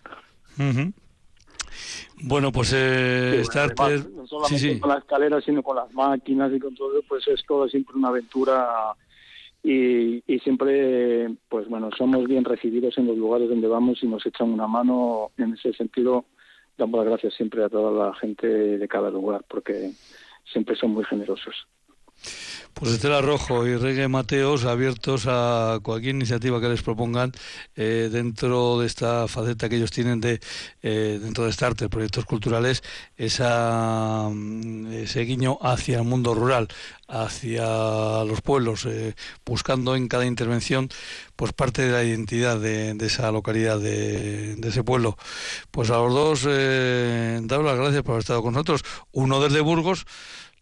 [2.22, 3.44] Bueno, pues eh,
[4.14, 7.68] no solamente con la escalera, sino con las máquinas y con todo, pues es todo
[7.70, 8.94] siempre una aventura
[9.64, 14.26] y, y, siempre, pues bueno, somos bien recibidos en los lugares donde vamos y nos
[14.26, 15.32] echan una mano.
[15.38, 16.26] En ese sentido,
[16.78, 19.92] damos las gracias siempre a toda la gente de cada lugar porque
[20.52, 21.68] siempre son muy generosos.
[22.74, 27.32] Pues Estela Rojo y Regue Mateos abiertos a cualquier iniciativa que les propongan
[27.76, 30.40] eh, dentro de esta faceta que ellos tienen de
[30.82, 32.82] eh, dentro de Starter, proyectos culturales,
[33.18, 36.70] esa, mm, ese guiño hacia el mundo rural,
[37.10, 40.90] hacia los pueblos, eh, buscando en cada intervención
[41.36, 45.18] pues parte de la identidad de, esa localidad, de, ese pueblo.
[45.72, 48.84] Pues a los dos, eh, las gracias por haber estado con nosotros.
[49.12, 50.06] Uno desde Burgos,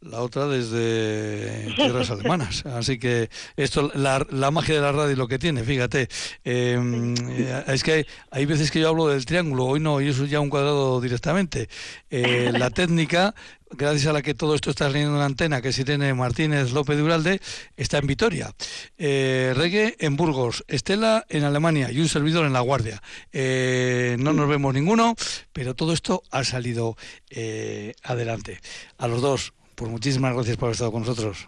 [0.01, 2.65] la otra desde tierras alemanas.
[2.65, 6.07] Así que esto, la, la, magia de la radio lo que tiene, fíjate.
[6.43, 10.25] Em, eh, es que hay, veces que yo hablo del triángulo, hoy no, y eso
[10.25, 11.69] ya un cuadrado directamente.
[12.09, 13.35] Eh, la técnica,
[13.71, 16.71] gracias a la que todo esto está saliendo en la antena, que es Irene Martínez
[16.71, 17.41] López Duralde,
[17.75, 18.53] está en Vitoria.
[18.97, 23.01] Eh, Reggae en Burgos, Estela en Alemania y un servidor en La Guardia.
[23.31, 25.15] Eh, no nos vemos ninguno,
[25.53, 26.95] pero todo esto ha salido
[28.03, 28.59] adelante.
[28.97, 31.47] A los dos, pues muchísimas gracias por haber estado con nosotros.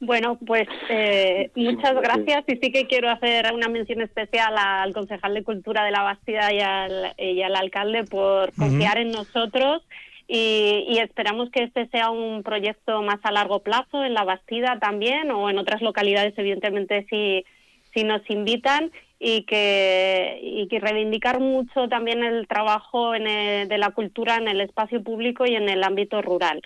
[0.00, 5.34] Bueno, pues eh, muchas gracias y sí que quiero hacer una mención especial al concejal
[5.34, 9.82] de Cultura de la Bastida y al, y al alcalde por confiar en nosotros
[10.28, 15.32] y, esperamos que este sea un proyecto más a largo plazo en la Bastida también
[15.32, 17.44] o en otras localidades, evidentemente, si,
[17.92, 23.24] si nos invitan y que, y que reivindicar mucho también el trabajo en
[23.68, 26.62] de la cultura en el espacio público y en el ámbito rural.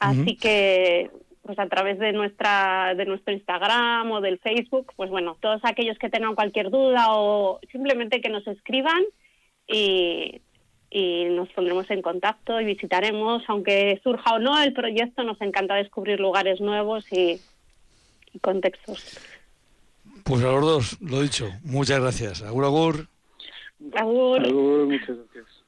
[0.00, 1.10] Así que
[1.42, 5.98] pues a través de nuestra de nuestro Instagram o del Facebook, pues bueno, todos aquellos
[5.98, 9.02] que tengan cualquier duda o simplemente que nos escriban
[9.66, 10.40] y,
[10.90, 15.76] y nos pondremos en contacto y visitaremos, aunque surja o no el proyecto, nos encanta
[15.76, 17.40] descubrir lugares nuevos y,
[18.40, 19.18] contextos.
[20.24, 22.42] Pues a los dos, lo dicho, muchas gracias.
[22.42, 23.08] Agur, agur.
[23.94, 24.46] Agur.
[24.46, 25.59] agur muchas gracias.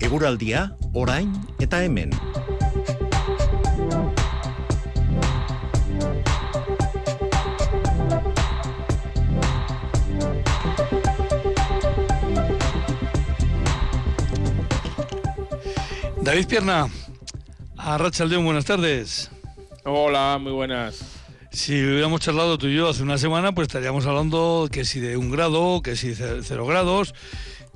[0.00, 2.10] Eguraldia, orain eta hemen.
[16.22, 16.88] David Pierna,
[17.76, 19.30] a Rachaldeón, buenas tardes.
[19.84, 21.00] Hola, muy buenas.
[21.50, 25.16] Si hubiéramos charlado tú y yo hace una semana, pues estaríamos hablando que si de
[25.16, 27.14] un grado, que si cero grados.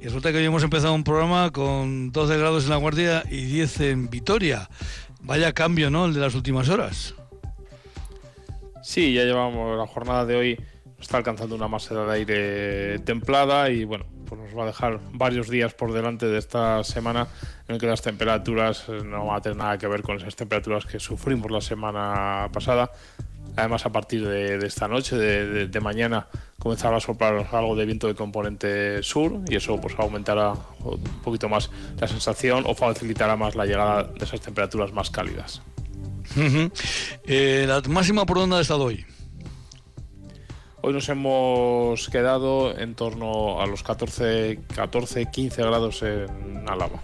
[0.03, 3.45] Y resulta que hoy hemos empezado un programa con 12 grados en La Guardia y
[3.45, 4.69] 10 en Vitoria.
[5.21, 6.07] Vaya cambio, ¿no?
[6.07, 7.15] El de las últimas horas.
[8.83, 10.61] Sí, ya llevamos la jornada de hoy,
[11.03, 15.49] está alcanzando una masa de aire templada y bueno, pues nos va a dejar varios
[15.49, 17.29] días por delante de esta semana
[17.69, 20.87] en el que las temperaturas no van a tener nada que ver con esas temperaturas
[20.87, 22.91] que sufrimos la semana pasada.
[23.57, 26.27] Además, a partir de, esta noche, de, mañana,
[26.59, 31.51] comenzará a soplar algo de viento de componente sur y eso pues aumentará un poquito
[31.51, 35.61] más la sensación o facilitará más la llegada de esas temperaturas más cálidas.
[37.27, 39.05] Eh, ¿La máxima por dónde ha estado hoy?
[40.85, 47.01] Hoy nos hemos quedado en torno a los 14, 14 15 grados en Álava.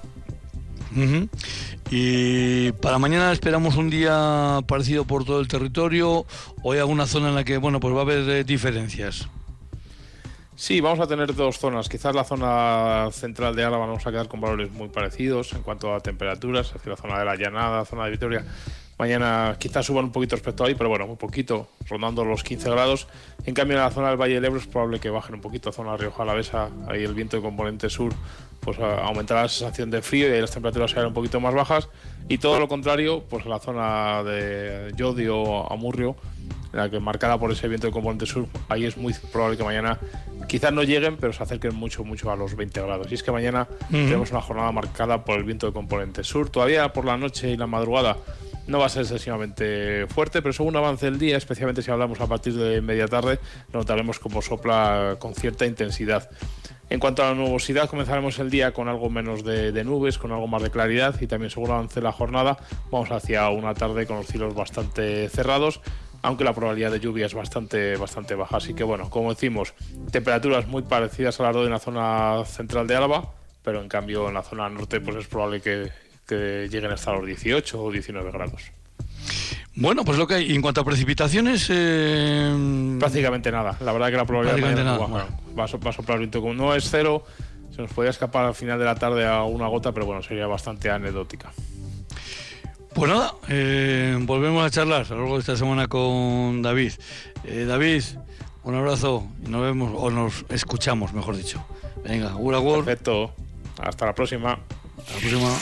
[1.88, 6.26] Y para mañana esperamos un día parecido por todo el territorio
[6.64, 9.28] o hay alguna zona en la que bueno pues va a haber eh, diferencias.
[10.56, 11.88] Sí, vamos a tener dos zonas.
[11.88, 15.94] Quizás la zona central de Álava vamos a quedar con valores muy parecidos en cuanto
[15.94, 18.44] a temperaturas, hacia la zona de la Llanada, zona de Vitoria.
[18.98, 22.70] Mañana quizás suban un poquito respecto a ahí, pero bueno, muy poquito, rondando los 15
[22.70, 23.06] grados.
[23.46, 25.70] En cambio, en la zona del Valle del Ebro es probable que bajen un poquito,
[25.70, 28.12] zona Rioja Alavesa, ahí el viento de componente sur
[28.60, 31.88] pues aumentará la sensación de frío y ahí las temperaturas serán un poquito más bajas.
[32.28, 36.16] Y todo lo contrario, pues la zona de Yodio, Amurrio,
[36.72, 39.98] la que marcada por ese viento de componente sur, ahí es muy probable que mañana
[40.48, 43.10] quizás no lleguen, pero se acerquen mucho, mucho a los 20 grados.
[43.10, 46.50] Y es que mañana tenemos una jornada marcada por el viento de componente sur.
[46.50, 48.18] Todavía por la noche y la madrugada
[48.68, 52.26] no va a ser excesivamente fuerte, pero según avance el día, especialmente si hablamos a
[52.26, 53.40] partir de media tarde,
[53.72, 56.30] notaremos como sopla con cierta intensidad.
[56.90, 60.46] En cuanto a la nubosidad, comenzaremos el día con algo menos de, nubes, con algo
[60.46, 62.58] más de claridad y también según avance la jornada
[62.90, 65.80] vamos hacia una tarde con los cielos bastante cerrados,
[66.20, 68.58] aunque la probabilidad de lluvia es bastante, bastante baja.
[68.58, 69.72] Así que bueno, como decimos,
[70.10, 74.34] temperaturas muy parecidas a las de la zona central de Álava, pero en cambio en
[74.34, 75.90] la zona norte pues es probable que,
[76.28, 78.70] que lleguen hasta los 18 o 19 grados.
[79.74, 80.54] Bueno, pues lo que hay.
[80.54, 81.68] en cuanto a precipitaciones.
[81.70, 82.96] Eh...
[82.98, 83.76] Prácticamente nada.
[83.80, 84.98] La verdad que la probabilidad de nada,
[85.58, 87.24] va, a soplar viento como no es cero.
[87.74, 90.46] Se nos podría escapar al final de la tarde a una gota, pero bueno, sería
[90.48, 91.52] bastante anecdótica.
[92.92, 96.92] Pues nada, eh, volvemos a charlar a lo largo de esta semana con David.
[97.44, 98.02] Eh, David,
[98.64, 101.64] Un abrazo y nos vemos, o nos escuchamos, mejor dicho.
[102.02, 102.84] Venga, Ura World.
[102.84, 103.32] Perfecto.
[103.80, 104.58] Hasta la próxima.
[105.14, 105.58] Hasta la próxima.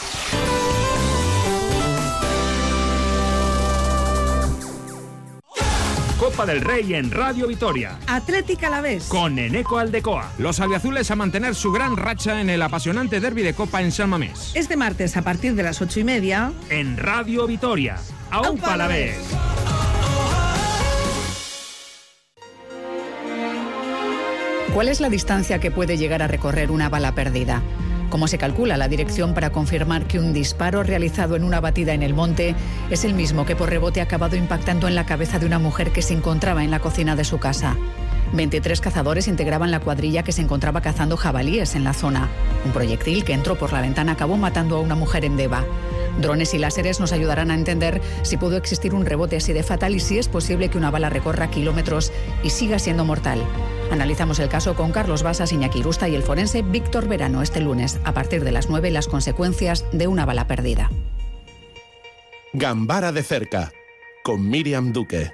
[6.18, 7.98] Copa del Rey en Radio Vitoria.
[8.06, 9.04] Atlética a la vez.
[9.04, 10.32] Con Eneco Aldecoa.
[10.38, 14.08] Los albiazules a mantener su gran racha en el apasionante derby de Copa en San
[14.08, 14.52] Mamés.
[14.54, 16.52] Este martes a partir de las ocho y media.
[16.70, 17.98] En Radio Vitoria.
[18.30, 19.18] ¡Aupa a la vez!
[24.72, 27.62] ¿Cuál es la distancia que puede llegar a recorrer una bala perdida?
[28.10, 32.02] ¿Cómo se calcula la dirección para confirmar que un disparo realizado en una batida en
[32.02, 32.54] el monte
[32.90, 35.92] es el mismo que por rebote ha acabado impactando en la cabeza de una mujer
[35.92, 37.76] que se encontraba en la cocina de su casa?
[38.32, 42.28] 23 cazadores integraban la cuadrilla que se encontraba cazando jabalíes en la zona.
[42.64, 45.64] Un proyectil que entró por la ventana acabó matando a una mujer en Deva.
[46.20, 49.94] Drones y láseres nos ayudarán a entender si pudo existir un rebote así de fatal
[49.94, 52.12] y si es posible que una bala recorra kilómetros
[52.42, 53.42] y siga siendo mortal.
[53.90, 58.00] Analizamos el caso con Carlos Basas, Iñaki Rusta y el forense Víctor Verano este lunes,
[58.04, 60.90] a partir de las 9, las consecuencias de una bala perdida.
[62.52, 63.70] Gambara de cerca,
[64.24, 65.32] con Miriam Duque.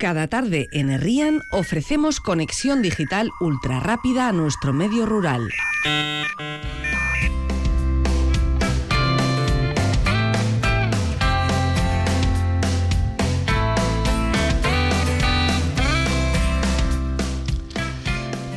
[0.00, 5.50] Cada tarde en Herrían ofrecemos conexión digital ultra rápida a nuestro medio rural.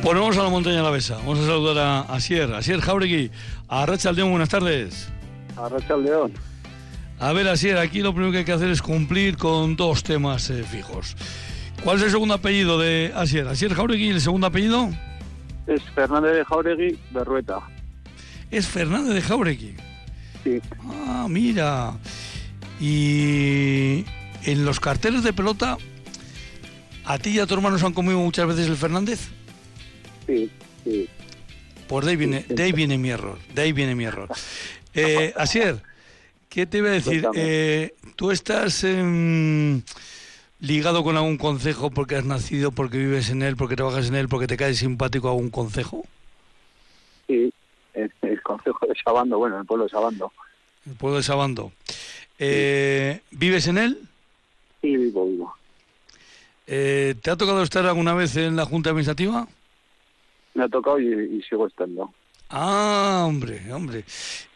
[0.02, 1.18] Ponemos a la montaña a la besa.
[1.18, 2.54] Vamos a saludar a Asier.
[2.54, 3.30] Asier Jauregui.
[3.68, 5.10] A Racha León, buenas tardes.
[5.58, 6.32] A Racha León.
[7.24, 10.50] A ver, Asier, aquí lo primero que hay que hacer es cumplir con dos temas
[10.50, 11.16] eh, fijos.
[11.82, 13.48] ¿Cuál es el segundo apellido de Asier?
[13.48, 14.90] Asier Jauregui, ¿el segundo apellido?
[15.66, 17.60] Es Fernández de Jauregui Berrueta.
[18.50, 19.74] Es Fernández de Jauregui.
[20.44, 20.60] Sí.
[20.86, 21.94] Ah, mira.
[22.78, 24.04] Y
[24.42, 25.78] en los carteles de pelota,
[27.06, 29.30] ¿a ti y a tu hermano se han comido muchas veces el Fernández?
[30.26, 30.50] Sí,
[30.84, 31.08] sí.
[31.88, 34.28] Pues de ahí viene, de ahí viene mi error, de ahí viene mi error.
[34.92, 35.80] Eh, Asier,
[36.54, 37.26] ¿qué te iba a decir?
[37.34, 39.82] Eh, ¿Tú estás em,
[40.60, 44.28] ligado con algún consejo porque has nacido, porque vives en él, porque trabajas en él,
[44.28, 46.04] porque te cae simpático a algún consejo?
[47.26, 47.52] Sí,
[47.94, 50.32] el, el consejo de Sabando, bueno, el pueblo de Sabando.
[50.86, 51.72] El pueblo de Sabando.
[52.38, 53.98] Eh, ¿Vives en él?
[54.80, 55.56] Sí, vivo, vivo.
[56.68, 59.48] Eh, ¿Te ha tocado estar alguna vez en la Junta Administrativa?
[60.54, 62.14] Me ha tocado y, y sigo estando.
[62.56, 64.04] Ah, hombre, hombre.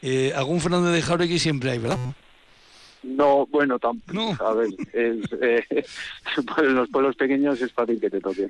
[0.00, 1.98] Eh, algún Fernández de Jauregui siempre hay, ¿verdad?
[3.02, 4.12] No, bueno, tampoco.
[4.12, 4.37] No.
[4.46, 5.64] A ver, es, eh,
[6.58, 8.48] en los pueblos pequeños es fácil que te toque.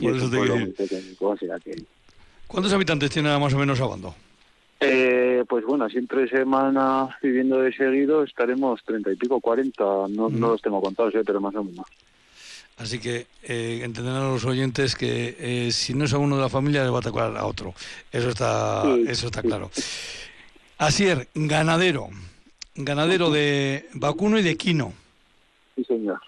[0.00, 1.82] Y Por es eso te pueblo pequeño, que...
[2.48, 4.14] ¿Cuántos habitantes tiene más o menos Sabando?
[4.80, 10.28] Eh, pues bueno, así entre semana viviendo de seguido estaremos treinta y pico, cuarenta, no,
[10.28, 10.38] Mm.
[10.40, 11.86] no los tengo contados, eh, pero más o menos.
[12.78, 16.48] Así que eh, entenderán los oyentes que eh, si no es a uno de la
[16.48, 17.74] familia le va a tocar a otro.
[18.12, 19.70] Eso está, Sí, eso está claro.
[20.78, 22.08] Asier, ganadero.
[22.76, 24.92] Ganadero de vacuno y de quino.
[25.74, 26.20] Sí, señor.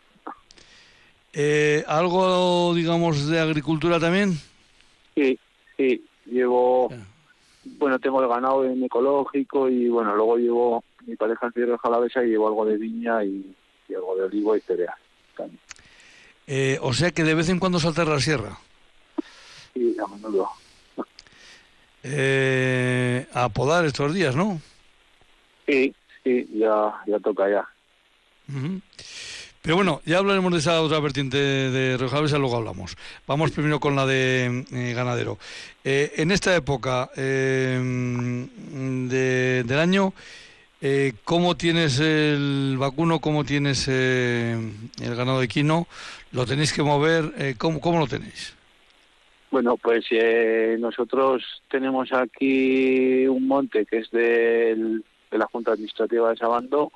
[1.33, 4.37] Eh, ¿Algo, digamos, de agricultura también?
[5.15, 5.39] Sí,
[5.77, 6.89] sí, llevo...
[6.91, 7.07] Ya.
[7.79, 12.25] Bueno, tengo el ganado en ecológico y bueno, luego llevo mi pareja en Tierra Jalavesa
[12.25, 13.55] y llevo algo de viña y,
[13.89, 14.95] y algo de olivo y cereal.
[15.37, 15.61] también.
[16.53, 18.59] Eh, o sea que de vez en cuando saltar la sierra.
[19.73, 20.49] Sí, a menudo.
[22.03, 24.61] Eh, a podar estos días, ¿no?
[25.67, 27.69] Sí, sí, ya, ya toca ya.
[29.63, 32.97] Pero bueno, ya hablaremos de esa otra vertiente de Rioja Alavesa, luego hablamos.
[33.29, 35.39] Vamos primero con la de eh, ganadero.
[35.85, 40.15] Eh, en esta época eh, de- del año,
[40.81, 43.21] eh, ¿cómo tienes el vacuno?
[43.21, 44.57] ¿Cómo tienes eh,
[45.03, 45.87] el ganado de quino?
[46.33, 47.33] ¿Lo tenéis que mover?
[47.39, 48.55] Eh, ¿cómo, ¿Cómo lo tenéis?
[49.51, 56.31] Bueno, pues eh, nosotros tenemos aquí un monte que es del- de la Junta Administrativa
[56.31, 56.93] de Sabando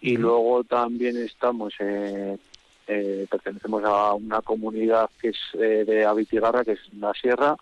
[0.00, 2.36] y luego también estamos, eh,
[2.86, 7.56] pertenecemos a una comunidad que es de Avitigarra, que es la Sierra,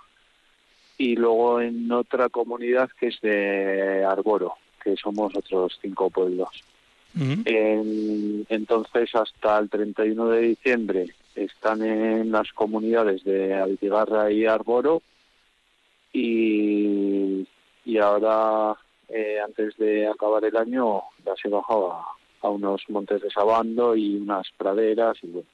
[0.98, 6.48] y luego en otra comunidad que es de Arboro, que somos otros cinco pueblos.
[7.44, 15.02] En- entonces, hasta el 31 de diciembre están en las comunidades de Avitigarra y Arboro
[16.12, 17.46] y,
[17.84, 18.76] y ahora,
[19.08, 22.04] eh, antes de acabar el año, ya se bajaba
[22.42, 25.48] a unos montes de Sabando y unas praderas y bueno,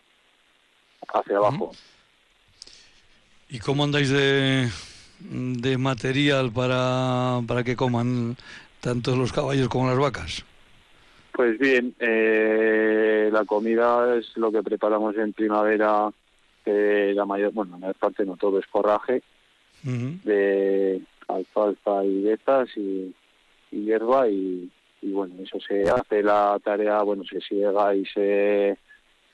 [1.13, 1.73] hacia abajo.
[3.51, 4.69] ¿Y cómo andáis de,
[5.21, 8.37] de material para, para que coman
[8.81, 10.45] tanto los caballos como las vacas?
[11.33, 16.11] Pues bien, eh, la comida es lo que preparamos en primavera,
[16.65, 19.23] la mayor, bueno, la mayor parte no todo es forraje,
[19.83, 23.15] de alfalfa y vetas y,
[23.71, 24.71] y hierba y,
[25.01, 28.77] y, bueno, eso se hace la tarea, bueno, se siega y se,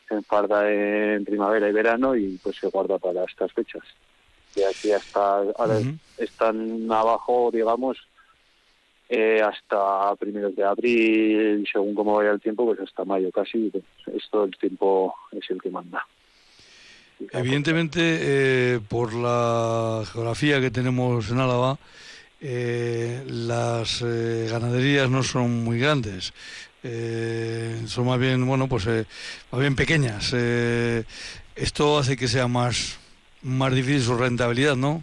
[0.09, 3.83] se enfarda en primavera y verano y pues se guarda para estas fechas.
[4.55, 5.81] De aquí hasta, ahora
[6.19, 7.97] están abajo, digamos,
[9.09, 13.71] eh, hasta primeros de abril según cómo vaya el tiempo, pues hasta mayo casi,
[14.15, 16.05] esto el tiempo es el que manda.
[17.33, 21.79] Evidentemente, eh, por la geografía que tenemos en Álava,
[22.41, 26.33] eh, las eh, ganaderías no son muy grandes.
[26.83, 30.35] son más bien, bueno, pues más bien pequeñas.
[30.35, 32.99] esto hace que sea más,
[33.43, 35.03] más difícil su rentabilidad, ¿no?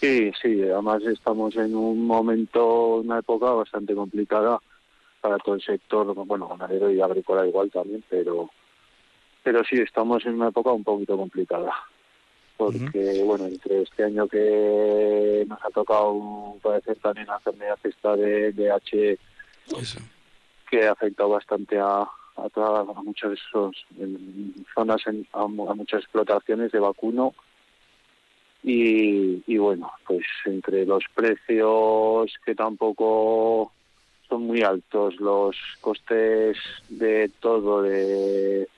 [0.00, 4.60] Sí, sí, además estamos en un momento, una época bastante complicada
[5.20, 8.50] para todo el sector, bueno, ganadero y agrícola igual también, pero
[9.46, 11.72] pero sí, estamos en una época un poquito complicada.
[12.56, 18.50] Porque, bueno, entre este año que nos ha tocado padecer también la enfermedad esta de,
[18.50, 19.18] de H,
[20.68, 23.38] que ha afectado bastante a, a, todas, a muchas
[24.74, 27.32] zonas, a, muchas explotaciones de vacuno.
[28.66, 33.72] Y, y bueno, pues entre los precios que tampoco
[34.28, 36.58] son muy altos, los costes
[36.88, 38.68] de todo, de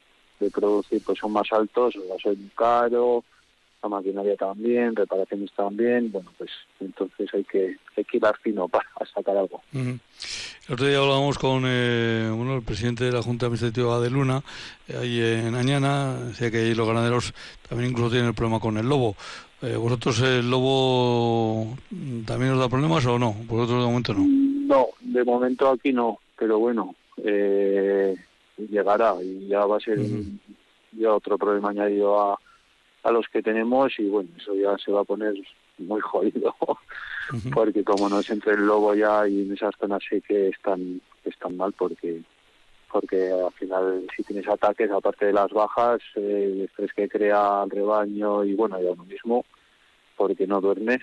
[0.52, 3.24] producir pues son más altos, el gasoil caro,
[3.82, 9.36] la maquinaria también, reparaciones también, bueno pues entonces hay que hay ir fino para sacar
[9.36, 9.62] algo.
[9.72, 14.42] El otro día hablábamos con eh, bueno, el presidente de la Junta Administrativa de Luna,
[14.86, 17.32] eh, ahí en Añana, decía que los ganaderos
[17.68, 19.16] también incluso tienen el problema con el lobo.
[19.60, 21.76] Eh, ¿Vosotros el lobo
[22.24, 23.34] también os da problemas o no?
[23.46, 24.24] ¿Vosotros de momento no?
[24.24, 28.14] No, de momento aquí no, pero bueno, eh,
[28.56, 29.98] llegará y ya va a ser
[30.92, 32.38] ya otro problema añadido a,
[33.02, 35.34] a los que tenemos y bueno, eso ya se va a poner
[35.78, 36.54] muy jodido
[37.52, 41.00] porque como no es entre el lobo ya y en esas zonas sí que están,
[41.24, 42.22] están mal porque
[42.90, 47.62] porque al final si tienes ataques aparte de las bajas eh, el estrés que crea
[47.64, 49.44] el rebaño y bueno ya uno mismo
[50.16, 51.00] porque no duermes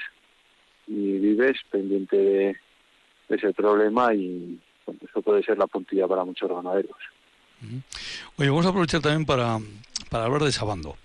[0.87, 2.57] y vives pendiente de,
[3.29, 6.95] ese problema y eso puede ser la puntilla para muchos ganaderos.
[8.37, 9.57] Oye, vamos a aprovechar también para,
[10.11, 10.95] para hablar de Sabando.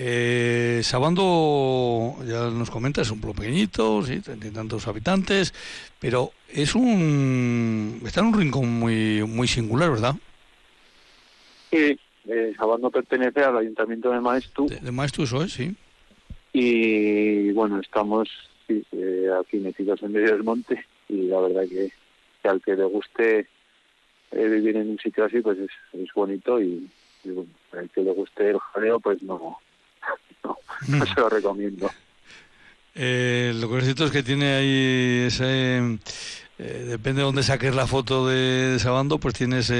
[0.00, 5.52] Eh, Sabando, ya nos comenta, es un pueblo pequeñito, sí, tiene tantos habitantes,
[5.98, 10.14] pero es un está en un rincón muy muy singular, ¿verdad?
[11.72, 14.68] Sí, eh, Sabando pertenece al ayuntamiento de Maestu.
[14.68, 15.74] De, Maestu, eso es, sí.
[16.52, 18.28] Y bueno, estamos
[18.68, 21.90] eh, aquí metidos en medio del monte y la verdad que
[22.48, 23.48] al que le guste
[24.30, 26.88] eh, vivir en un sitio así pues es, es bonito y,
[27.24, 29.58] bueno, el que le guste el jaleo pues no,
[30.42, 31.90] no, se lo recomiendo.
[32.94, 35.98] Eh, lo que es cierto es que tiene ahí ese...
[36.60, 39.72] Eh, depende de dónde saques la foto de, de Sabando, pues tienes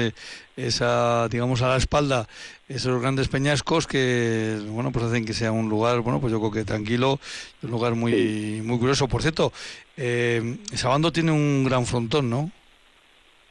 [0.55, 2.25] esa, digamos, a la espalda
[2.69, 6.51] esos grandes peñascos que, bueno, pues hacen que sea un lugar, bueno, pues yo creo
[6.51, 7.19] que tranquilo,
[7.63, 9.07] un lugar muy, muy curioso.
[9.07, 9.51] Por cierto,
[9.97, 12.51] eh, Sabando tiene un gran frontón, ¿no?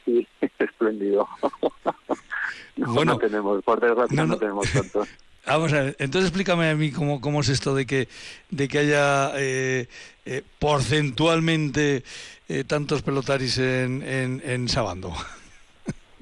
[0.05, 0.25] Sí,
[0.59, 1.27] espléndido.
[2.77, 5.05] bueno, no tenemos, por desgracia no, tenemos tanto.
[5.45, 8.07] Vamos a ver, entonces explícame a mí cómo, cómo es esto de que,
[8.49, 9.87] de que haya eh,
[10.25, 12.03] eh, porcentualmente
[12.47, 15.13] eh, tantos pelotaris en, en, en Sabando.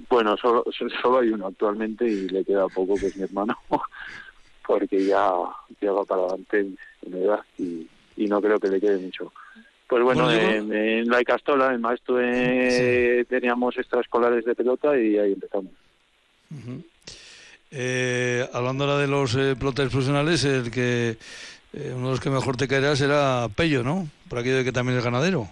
[0.09, 0.63] Bueno, solo,
[1.01, 3.57] solo hay uno actualmente y le queda poco, que es mi hermano,
[4.65, 5.29] porque ya,
[5.81, 6.59] ya va para adelante
[7.05, 9.33] en edad y, y no creo que le quede mucho.
[9.87, 15.71] Pues bueno, en, la Icastola, en Maestro, eh, teníamos extraescolares de pelota y ahí empezamos.
[17.71, 21.17] Eh, hablando ahora de los eh, pelotas profesionales, el que
[21.73, 24.07] eh, uno de los que mejor te caerá será Pello, ¿no?
[24.29, 25.49] Por aquí de que también es ganadero.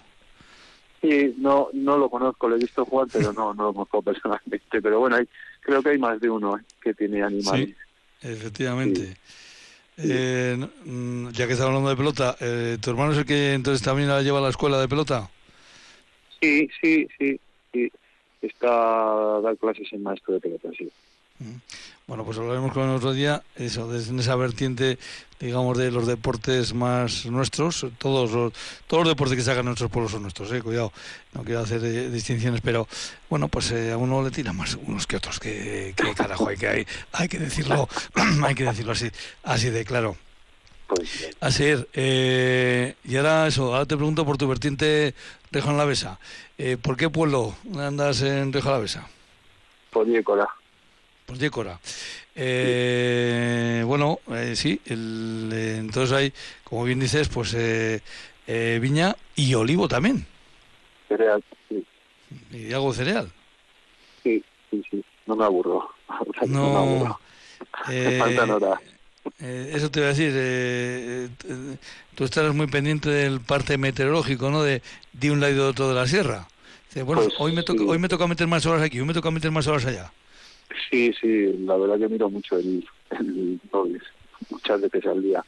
[1.02, 4.82] Sí, no no lo conozco, lo he visto jugar, pero no no lo conozco personalmente.
[4.82, 5.28] Pero bueno, hay,
[5.60, 7.68] creo que hay más de uno que tiene animales.
[8.20, 9.16] Sí, efectivamente.
[9.98, 13.82] Eh, mm, ya que estamos hablando de pelota, eh, ¿tu hermano es el que entonces
[13.82, 15.30] también la lleva a la escuela de pelota?
[16.40, 17.40] Sí, sí, sí,
[17.72, 17.90] sí.
[18.42, 20.90] Está a dar clases en maestro de pelota, sí.
[22.06, 24.96] Bueno, pues hablaremos con el otro día, eso, desde esa vertiente,
[25.40, 28.52] digamos, de los deportes más nuestros, todos los,
[28.86, 30.92] todos los deportes que en nuestros pueblos son nuestros, eh, cuidado,
[31.32, 32.86] no quiero hacer eh, distinciones, pero
[33.28, 36.56] bueno, pues eh, a uno le tira más unos que otros, que, que carajo, hay
[36.56, 37.88] que, hay, hay que decirlo,
[38.44, 39.10] hay que decirlo así,
[39.42, 40.16] así de claro.
[40.86, 41.86] Pues, Así es.
[41.94, 45.14] Eh, y ahora eso, ahora te pregunto por tu vertiente
[45.50, 46.20] Rejo Alavesa.
[46.58, 49.08] Eh, ¿Por qué pueblo andas en Rejo Alavesa?
[49.90, 50.46] por Yécora.
[51.26, 51.78] Pues Yécora.
[52.34, 56.32] Eh, bueno, eh, sí, el, eh, entonces hay,
[56.64, 58.00] como bien dices, pues eh,
[58.80, 60.24] viña y olivo también,
[61.08, 61.84] Cereal, sí,
[62.52, 63.30] y algo cereal.
[64.22, 65.04] sí, sí, sí.
[65.26, 65.88] No me aburro.
[66.46, 67.20] No, me aburro.
[67.88, 68.78] Me faltan horas.
[69.40, 71.76] Eh, eso te iba a decir, eh, eh,
[72.14, 74.62] tú estarás muy pendiente del parte meteorológico, ¿no?
[74.62, 76.46] De, de un lado y de otro de la sierra.
[77.04, 77.86] Bueno, Pues, hoy me toca, sí.
[77.88, 80.12] hoy me toca meter más horas aquí, hoy me toca meter más horas allá.
[80.90, 83.60] Sí, sí, la verdad que miro mucho el, el
[84.50, 85.44] muchas veces al día.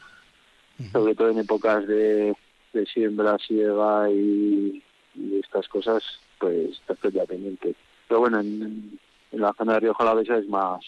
[0.93, 2.37] Sobre todo en épocas de,
[2.73, 4.83] de siembra, siega y,
[5.17, 6.05] y estas cosas,
[6.39, 7.75] pues estás pendiente.
[8.07, 8.99] Pero bueno, en,
[9.33, 10.81] en la zona de Rioja Alavesa es más,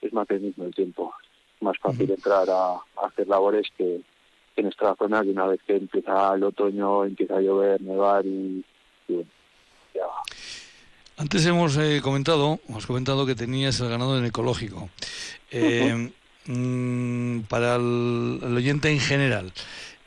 [0.00, 1.14] es más mismo el tiempo.
[1.56, 4.00] Es más fácil entrar a, a hacer labores que,
[4.54, 8.26] que en nuestra zona, que una vez que empieza el otoño, empieza a llover, nevar
[8.26, 8.64] y,
[9.06, 9.30] y bueno,
[9.94, 10.06] ya
[11.16, 14.88] Antes hemos eh, comentado, hemos comentado que tenías el ganado en ecológico.
[15.50, 16.10] Eh,
[16.46, 19.52] mm, para el, el oyente en general,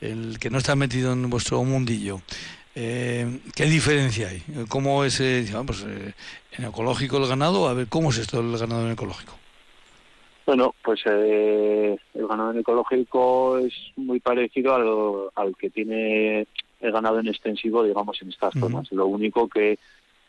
[0.00, 2.20] el que no está metido en vuestro mundillo,
[2.80, 4.42] eh, ¿qué diferencia hay?
[4.68, 6.12] ¿Cómo es eh, ah, pues, eh,
[6.56, 7.68] en ecológico el ganado?
[7.68, 9.32] A ver, ¿cómo es esto el ganado en ecológico?
[10.46, 16.46] Bueno, pues eh, el ganado en ecológico es muy parecido al, al que tiene
[16.80, 18.90] el ganado en extensivo, digamos, en estas zonas.
[18.92, 19.78] Lo único que,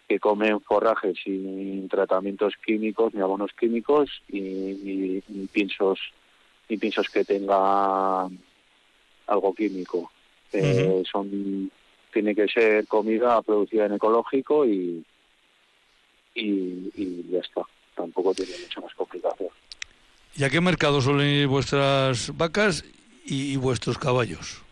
[0.10, 6.00] que comen forrajes sin tratamientos químicos ni abonos químicos y ni, ni pinchos
[6.68, 8.40] pinchos que tengan
[9.28, 10.12] algo químico.
[10.52, 11.72] Eh, Son
[12.12, 15.06] tiene que ser comida producida en ecológico y
[16.34, 17.62] y, y ya está.
[17.96, 19.50] Tampoco tiene mucha más complicación.
[20.36, 22.84] ¿Y a qué mercado suelen ir vuestras vacas
[23.26, 24.64] y, y vuestros caballos?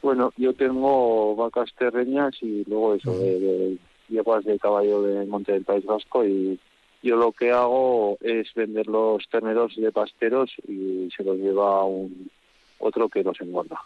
[0.00, 5.52] Bueno, yo tengo vacas terreñas y luego eso, de, de yeguas de caballo de Monte
[5.52, 6.58] del País Vasco y
[7.02, 12.30] yo lo que hago es vender los terneros de pasteros y se los lleva un
[12.78, 13.78] otro que los engorda.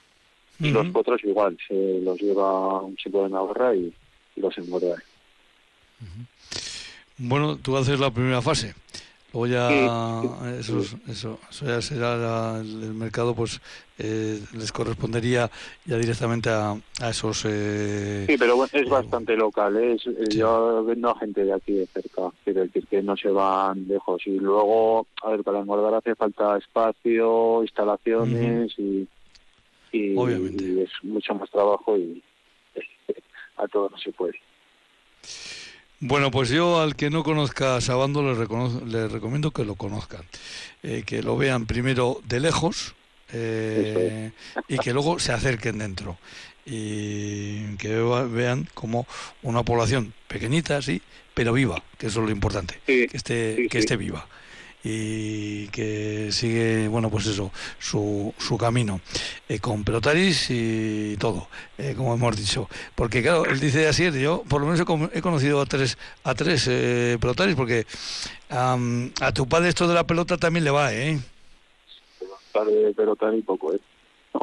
[0.60, 3.92] Y los potros igual, se los lleva un chico de Navarra y,
[4.34, 4.96] y los engorda.
[7.16, 8.74] Bueno, tú haces la primera fase.
[9.32, 10.96] Luego ya Sí, eso, sí.
[11.08, 13.60] eso, eso ya será la- el, mercado, pues
[13.98, 15.50] eh, les correspondería
[15.84, 16.70] ya directamente a,
[17.02, 17.44] a esos.
[17.46, 19.76] eh, Sí, pero bueno, es eh, bastante local.
[19.76, 19.92] ¿eh?
[19.94, 20.38] Es, eh, Sí.
[20.38, 24.22] Yo vendo a gente de aquí de cerca, quiero decir que no se van lejos.
[24.26, 29.06] Y luego, a ver, para engordar hace falta espacio, instalaciones y,
[29.92, 30.64] y, Obviamente.
[30.64, 32.22] y es mucho más trabajo y
[33.58, 34.40] a todo no se puede.
[36.00, 40.22] Bueno, pues yo al que no conozca Sabando le, recomiendo que lo conozcan,
[40.82, 42.94] eh, que lo vean primero de lejos
[43.32, 44.30] eh,
[44.68, 46.16] y que luego se acerquen dentro.
[46.64, 49.06] Y que vea- vean como
[49.42, 51.02] una población pequeñita, sí,
[51.34, 53.78] pero viva, que eso es lo importante, Sí, que esté, sí, que sí.
[53.80, 54.28] esté viva
[54.84, 59.00] y que sigue, bueno, pues eso, su, su camino,
[59.48, 62.68] eh, con pelotaris y todo, eh, como hemos dicho.
[62.94, 65.98] Porque claro, él dice así, yo por lo menos he, con- he conocido a tres,
[66.24, 67.86] a tres eh, pelotaris, porque
[68.50, 71.18] am, a tu padre esto de la pelota también le va, ¿eh?
[73.18, 73.80] Tan y poco, ¿eh?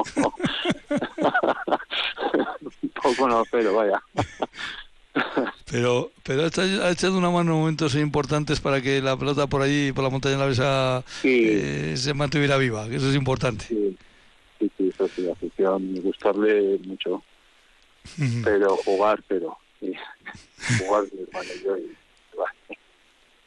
[3.02, 4.02] poco no, pero vaya.
[5.68, 9.48] Pero, pero ha echado- ha echado una mano en momentos importantes para que la pelota
[9.48, 11.40] por allí, por la montaña de la Besa, Sí.
[11.42, 13.64] eh, se mantuviera viva, que eso es importante.
[13.64, 13.96] Sí,
[14.60, 17.22] sí, sí, eso sí, afición, gustarle mucho.
[18.44, 19.92] Pero jugar, pero sí,
[20.78, 21.76] jugar hermano yo.
[21.78, 21.96] y,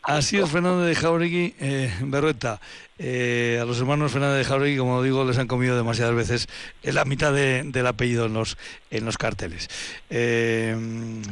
[0.02, 2.60] Así es, Fernando de Jauregui, eh, Berrueta.
[3.02, 6.48] Eh, a los hermanos Fernández de Jauregui, como digo, les han comido demasiadas veces
[6.84, 8.58] la mitad de- del apellido en los,
[8.92, 9.70] en los carteles.
[10.10, 10.76] Eh,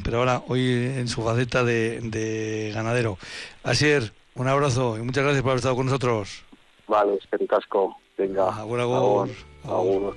[0.03, 0.61] pero ahora, hoy
[0.95, 3.17] en su faceta de, de ganadero.
[3.63, 6.43] Asier, un abrazo y muchas gracias por haber estado con nosotros.
[6.87, 7.97] Vale, es que casco.
[8.17, 8.47] Venga.
[8.47, 8.95] Agur, agur.
[8.97, 9.29] Agur.
[9.65, 10.15] Agur.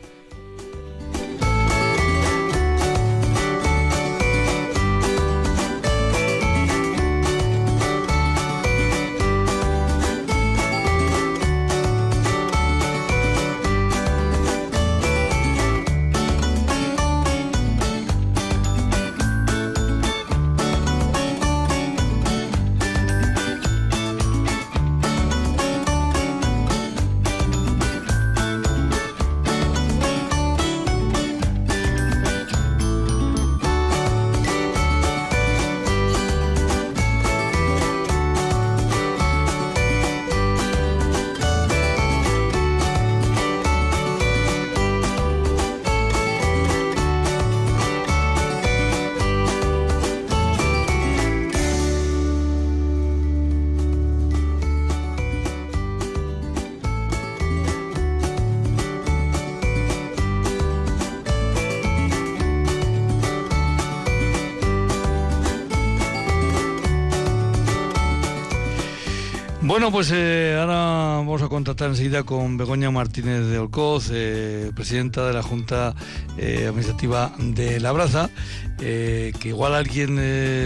[69.70, 75.24] Bueno, pues eh, ahora vamos a contactar enseguida con Begoña Martínez de Olcoz, eh, presidenta
[75.28, 75.94] de la Junta
[76.36, 78.30] eh, Administrativa de La Braza,
[78.78, 80.16] que igual alguien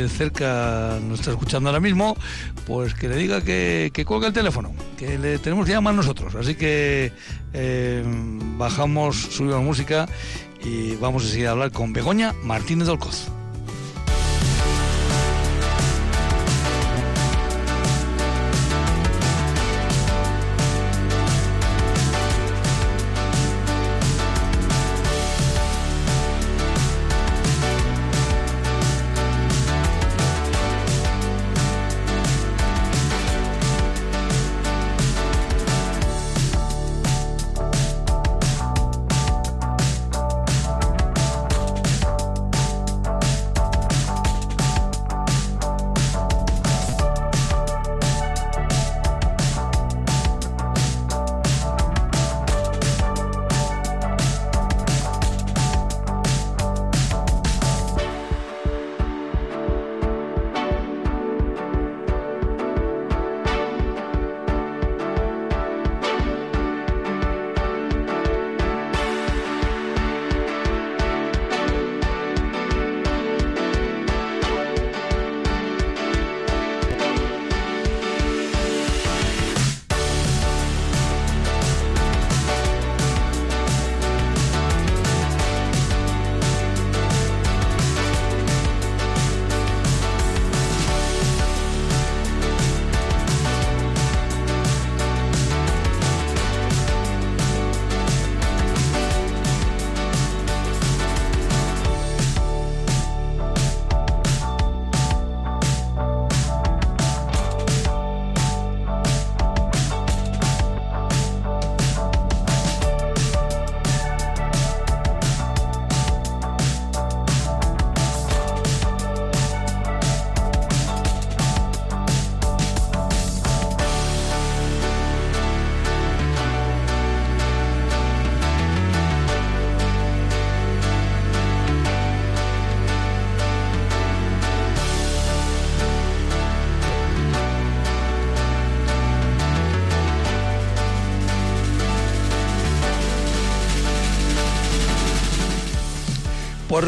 [0.09, 2.17] cerca nos está escuchando ahora mismo,
[2.67, 6.35] pues que le diga que, que el teléfono, que le tenemos que llamar nosotros.
[6.35, 7.13] Así que
[8.57, 10.09] bajamos, subimos música
[10.65, 13.29] y vamos a seguir a hablar con Begoña Martínez de Olcoz.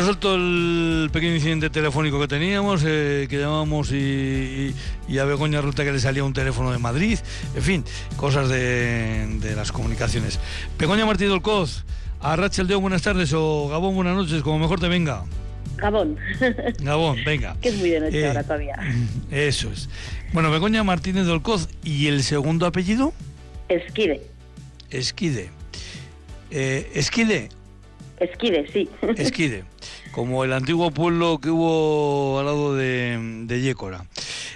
[0.06, 4.72] Resuelto el pequeño incidente telefónico que teníamos, eh, que llamamos y,
[5.18, 7.18] a Begoña resulta que le salía un teléfono de Madrid,
[7.56, 7.84] en fin,
[8.16, 10.38] cosas de, las comunicaciones.
[10.78, 11.84] Begoña Martí del Coz,
[12.20, 15.24] a Rachel Deo, buenas tardes, o Gabón, buenas noches, como mejor te venga.
[15.76, 16.16] Gabón.
[16.78, 17.56] Gabón, venga.
[17.60, 18.78] que es muy de noche eh, ahora todavía.
[19.32, 19.88] Eso es.
[20.32, 23.12] Bueno, Begoña Martínez del Coz, ¿y el segundo apellido?
[23.68, 24.22] Esquide.
[24.88, 25.50] Esquide.
[26.52, 27.48] Eh, Esquide.
[28.18, 28.88] Esquide, sí.
[29.16, 29.64] Esquide
[30.16, 34.06] como el antiguo pueblo que hubo al lado de, de Yécora.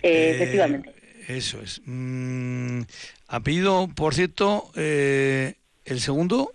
[0.02, 0.94] Eh, efectivamente.
[1.28, 1.82] Eso es.
[1.84, 2.80] Mm,
[3.28, 6.54] apellido, por cierto, eh, el segundo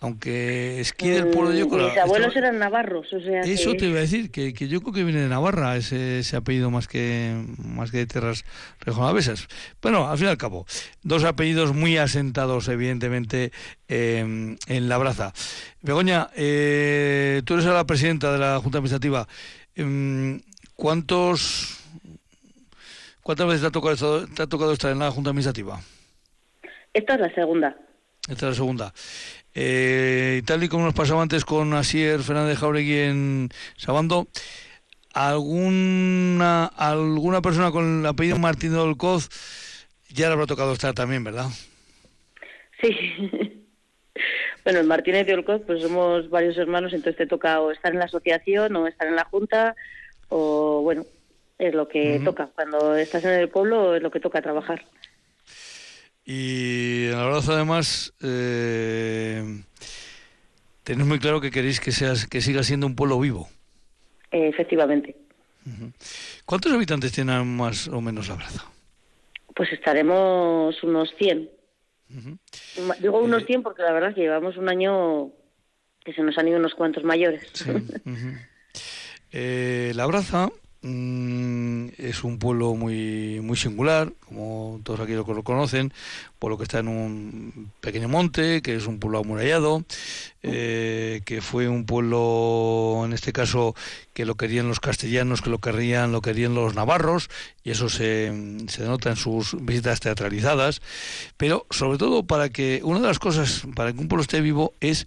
[0.00, 1.88] aunque esquí del pueblo de Yócora...
[1.88, 4.92] Mis abuelos eran navarros, o sea Eso te iba a decir, que, que, yo creo
[4.92, 8.44] que viene de Navarra ese, ese apellido más que más que de tierras
[8.80, 9.48] regionalesas.
[9.82, 10.66] Bueno, al fin y al cabo,
[11.02, 13.50] dos apellidos muy asentados, evidentemente,
[13.88, 15.32] em, en la braza.
[15.82, 19.26] Begoña, eh, tú eres la presidenta de la Junta Administrativa.
[19.74, 20.40] Em,
[20.76, 21.74] ¿Cuántos...
[23.22, 25.80] ¿Cuántas veces te ha, tocado, te ha tocado estar en la Junta Administrativa?
[26.94, 27.76] Esta es la segunda.
[28.28, 28.94] Esta es la segunda.
[29.54, 34.28] Eh, tal y como nos pasaba antes con Asier Fernández Jauregui en Sabando,
[35.14, 39.30] alguna alguna persona con el apellido Martín de Olcoz
[40.10, 41.46] ya le habrá tocado estar también, ¿verdad?
[42.80, 42.94] Sí.
[44.64, 47.98] bueno, en Martínez de Olcoz pues somos varios hermanos, entonces te toca o estar en
[47.98, 49.74] la asociación o estar en la junta
[50.28, 51.04] o bueno,
[51.58, 52.50] es lo que toca.
[52.54, 54.84] Cuando estás en el pueblo es lo que toca trabajar.
[56.30, 59.62] Y en abrazo además eh,
[60.84, 63.48] tenéis muy claro que queréis que, seas, que siga siendo un pueblo vivo.
[64.30, 65.16] efectivamente.
[66.44, 68.62] ¿Cuántos habitantes tiene más o menos la Braza?
[69.56, 71.48] Pues estaremos unos 100.
[73.00, 75.30] Digo unos 100 eh, porque la verdad es que llevamos un año
[76.04, 77.42] que se nos han ido unos cuantos mayores.
[79.30, 80.50] Eh, la Braza
[80.82, 85.92] mm, es un pueblo muy, muy singular, como todos aquí lo conocen,
[86.38, 89.84] por lo que está en un pequeño monte, que es un pueblo amurallado,
[90.42, 93.74] eh, que fue un pueblo, en este caso,
[94.12, 97.28] que lo querían los castellanos, que lo querían, lo querían los navarros,
[97.64, 98.32] y eso se,
[98.68, 100.80] se denota en sus visitas teatralizadas,
[101.36, 104.74] pero sobre todo para que, una de las cosas, para que un pueblo esté vivo
[104.80, 105.06] es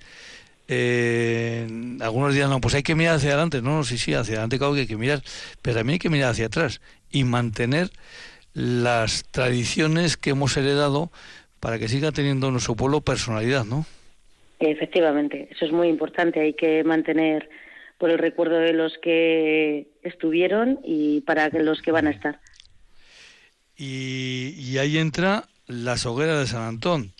[0.74, 1.68] eh,
[2.00, 3.62] algunos dirán, no, pues hay que mirar hacia adelante.
[3.62, 5.22] No, no, sí, sí, hacia adelante claro que hay que mirar,
[5.62, 6.80] pero también hay que mirar hacia atrás
[7.12, 7.90] y mantener
[8.54, 11.12] las tradiciones que hemos heredado
[11.60, 13.86] para que siga teniendo nuestro pueblo personalidad, ¿no?
[14.60, 16.40] Efectivamente, eso es muy importante.
[16.40, 17.50] Hay que mantener
[17.98, 22.40] por el recuerdo de los que estuvieron y para los que van a estar.
[23.76, 27.12] Y, y ahí entra las hogueras de San Antón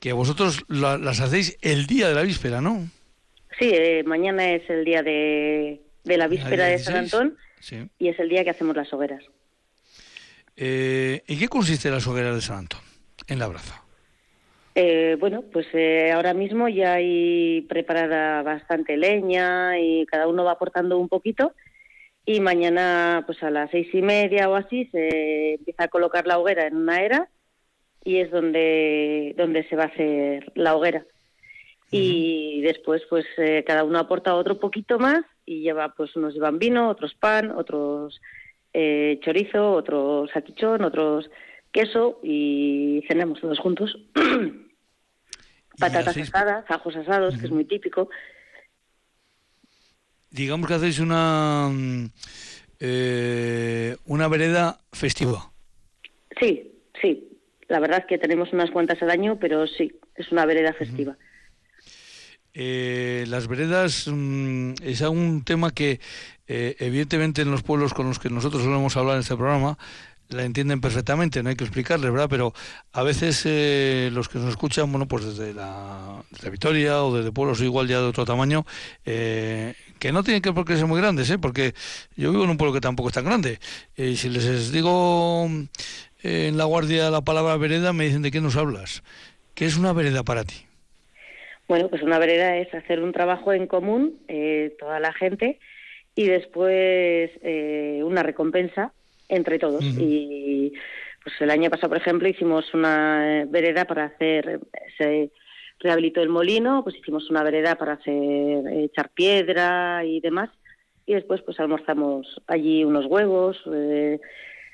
[0.00, 2.88] que vosotros las hacéis el día de la víspera, ¿no?
[3.58, 7.36] Sí, eh, mañana es el día de, la víspera de San Antón
[7.98, 9.24] y es el día que hacemos las hogueras.
[10.56, 12.80] Eh, ¿En qué consiste las hogueras de San Antón
[13.26, 13.82] en la braza?
[14.74, 15.66] Eh, bueno, pues
[16.14, 21.52] ahora mismo ya hay preparada bastante leña y cada uno va aportando un poquito
[22.24, 26.38] y mañana pues a las seis y media o así se empieza a colocar la
[26.38, 27.28] hoguera en una era
[28.08, 31.04] y es donde, donde se va a hacer la hoguera.
[31.90, 36.58] Y después, pues eh, cada uno aporta otro poquito más y lleva, pues unos llevan
[36.58, 38.18] vino, otros pan, otros
[38.72, 41.30] eh, chorizo, otros saquichón, otros
[41.70, 43.94] queso y cenamos todos juntos.
[45.78, 48.08] Patatas asadas, ajos asados, que es muy típico.
[50.30, 52.06] Digamos que hacéis una, mm,
[52.80, 55.52] eh, una vereda festiva.
[56.40, 57.27] Sí, sí,
[57.68, 61.16] la verdad es que tenemos unas cuantas al año, pero sí, es una vereda festiva.
[62.54, 66.00] Eh, las veredas mm, es un tema que
[66.48, 69.78] eh, evidentemente en los pueblos con los que nosotros solemos hablar en este programa
[70.30, 72.28] la entienden perfectamente, no hay que explicarles, ¿verdad?
[72.28, 72.52] Pero
[72.92, 77.32] a veces eh, los que nos escuchan, bueno, pues desde la, desde Vitoria o desde
[77.32, 78.66] pueblos igual ya de otro tamaño,
[79.04, 81.38] que no tienen que por qué ser muy grandes, ¿eh?
[81.38, 81.74] Porque
[82.14, 83.58] yo vivo en un pueblo que tampoco es tan grande.
[83.96, 85.48] Y si les digo
[86.22, 89.02] en la guardia la palabra vereda, me dicen de qué nos hablas.
[89.54, 90.54] ¿Qué es una vereda para ti?
[91.68, 95.58] Bueno, pues una vereda es hacer un trabajo en común, eh, toda la gente,
[96.14, 98.92] y después eh, una recompensa
[99.28, 99.84] entre todos.
[99.84, 100.72] Y
[101.22, 104.60] pues el año pasado, por ejemplo, hicimos una vereda para hacer,
[104.96, 105.30] se
[105.78, 110.50] rehabilitó el molino, pues hicimos una vereda para hacer, echar piedra y demás.
[111.04, 114.18] Y después pues almorzamos allí unos huevos, eh,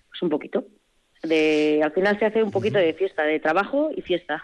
[0.09, 0.64] pues un poquito
[1.27, 4.43] de al final se hace un poquito de fiesta, de trabajo y fiesta.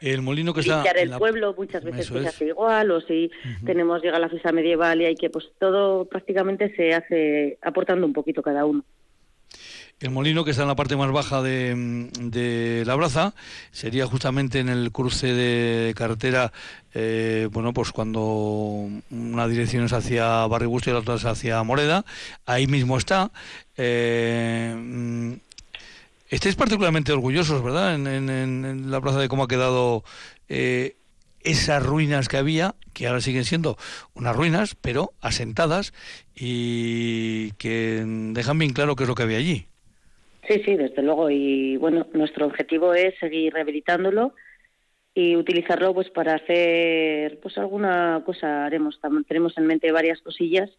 [0.00, 3.30] El molino que está en el pueblo muchas veces se hace igual o si
[3.64, 8.12] tenemos llega la fiesta medieval y hay que pues todo prácticamente se hace aportando un
[8.12, 8.84] poquito cada uno.
[10.00, 13.34] El molino que está en la parte más baja de, la braza
[13.72, 16.52] sería justamente en el cruce de carretera,
[16.94, 22.04] eh, bueno, pues cuando una dirección es hacia Barribusto y la otra es hacia Moreda,
[22.46, 23.32] ahí mismo está.
[23.76, 25.36] Eh,
[26.30, 30.04] Estáis particularmente orgullosos, ¿verdad?, en, la plaza de cómo ha quedado
[30.48, 30.96] eh,
[31.40, 33.76] esas ruinas que había, que ahora siguen siendo
[34.14, 35.94] unas ruinas, pero asentadas
[36.34, 38.04] y que
[38.34, 39.66] dejan bien claro qué es lo que había allí.
[40.46, 41.30] Sí, sí, desde luego.
[41.30, 44.34] Y bueno, nuestro objetivo es seguir rehabilitándolo
[45.14, 49.00] y utilizarlo pues para hacer pues alguna cosa haremos.
[49.26, 50.70] Tenemos en mente varias cosillas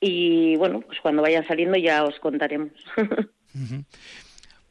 [0.00, 2.72] y bueno, pues cuando vayan saliendo ya os contaremos.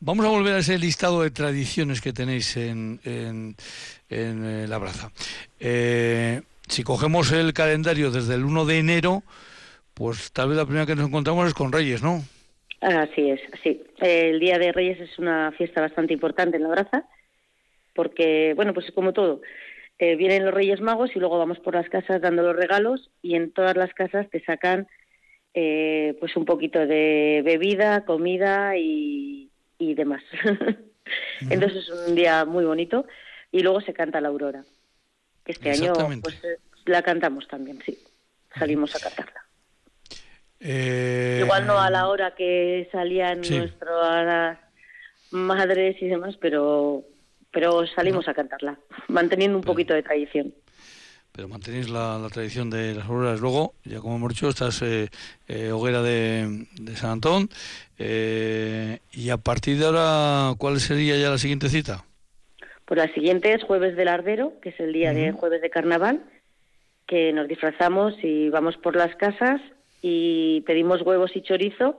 [0.05, 3.55] Vamos a volver a ese listado de tradiciones que tenéis en, en,
[4.09, 5.11] eh, la braza.
[5.61, 9.23] Eh, si cogemos el calendario desde el 1 de enero,
[9.93, 12.21] pues tal vez la primera que nos encontramos es con Reyes, ¿no?
[12.81, 13.81] Así es, sí.
[13.99, 17.05] El Día de Reyes es una fiesta bastante importante en la braza,
[17.95, 19.39] porque, bueno, pues es como todo.
[19.99, 23.35] Eh, vienen los Reyes Magos y luego vamos por las casas dando los regalos y
[23.35, 24.85] en todas las casas te sacan
[25.53, 29.51] pues un poquito de bebida, comida y,
[29.91, 30.23] y demás.
[31.49, 33.05] Entonces es un día muy bonito
[33.51, 34.63] y luego se canta la aurora.
[35.45, 37.97] Este año pues, eh, la cantamos también, sí.
[38.57, 39.45] Salimos a cantarla.
[40.59, 44.57] Eh, Igual no a la hora que salían nuestras
[45.31, 47.03] madres y demás, pero
[47.51, 48.79] pero salimos a cantarla,
[49.09, 50.55] manteniendo un poquito de tradición
[51.33, 53.41] pero mantenéis la, tradición de las auroras.
[53.41, 55.09] Luego, ya como hemos dicho, esta es eh,
[55.47, 56.65] eh, hoguera de,
[56.95, 57.49] San Antón.
[57.99, 62.05] Eh, y a partir de ahora, ¿cuál sería ya la siguiente cita?
[62.85, 66.23] Pues la siguiente es Jueves del Ardero, que es el día de Jueves de Carnaval,
[67.07, 69.59] que nos disfrazamos y vamos por las casas
[70.01, 71.97] y pedimos huevos y chorizo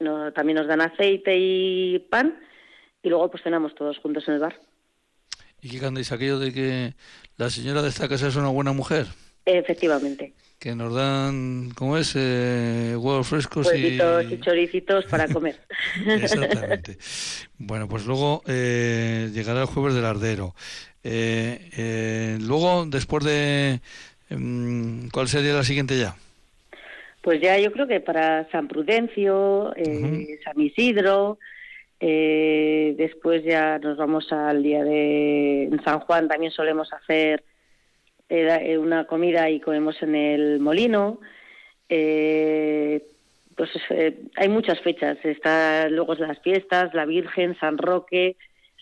[0.00, 2.40] no, también nos dan aceite y pan
[3.02, 4.58] y luego pues cenamos todos juntos en el bar.
[5.62, 6.94] ¿Y qué cantáis aquello de que
[7.36, 9.06] la señora de esta casa es una buena mujer?
[9.44, 10.32] Efectivamente.
[10.58, 12.14] Que nos dan, ¿cómo es?
[12.16, 13.98] Eh, huevos frescos y...
[13.98, 15.58] y choricitos para comer.
[16.06, 16.98] Exactamente.
[17.56, 20.54] Bueno, pues luego eh, llegará el jueves del ardero.
[21.02, 23.80] Eh, eh, luego, después de...
[24.28, 26.14] Em, ¿Cuál sería la siguiente ya?
[27.22, 31.38] Pues ya yo creo que para San Prudencio, eh, San Isidro,
[32.00, 37.44] eh, después ya nos vamos al día de en San Juan, también solemos hacer
[38.28, 41.20] eh, una comida y comemos en el molino.
[41.88, 43.70] pues
[44.36, 48.36] hay muchas fechas, está luego las fiestas, la Virgen, San Roque,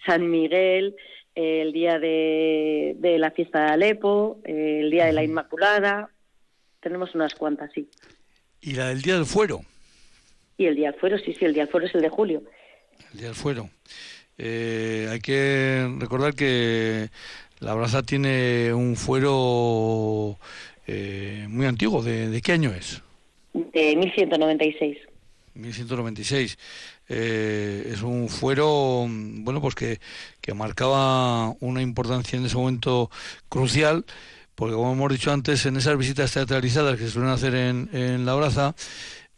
[0.06, 0.94] San Miguel,
[1.34, 6.10] el día de, de la fiesta de Alepo, el día de la Inmaculada,
[6.80, 7.88] tenemos unas cuantas, sí.
[8.60, 9.60] ¿Y la del Día del Fuero?
[10.56, 12.42] Y el Día del Fuero, sí, sí, el Día del Fuero es el de julio.
[13.12, 13.70] El Día del Fuero.
[14.36, 17.10] Eh, hay que recordar que
[17.60, 20.38] la Braza tiene un fuero
[20.86, 22.02] eh, muy antiguo.
[22.02, 23.02] ¿De, qué año es?
[23.52, 24.98] De 1196.
[25.54, 26.58] 1196.
[27.08, 29.98] Eh, es un fuero, bueno, pues que,
[30.40, 33.10] que marcaba una importancia en ese momento
[33.48, 34.04] crucial
[34.58, 38.26] porque como hemos dicho antes, en esas visitas teatralizadas que se suelen hacer en, en
[38.26, 38.74] La Braza,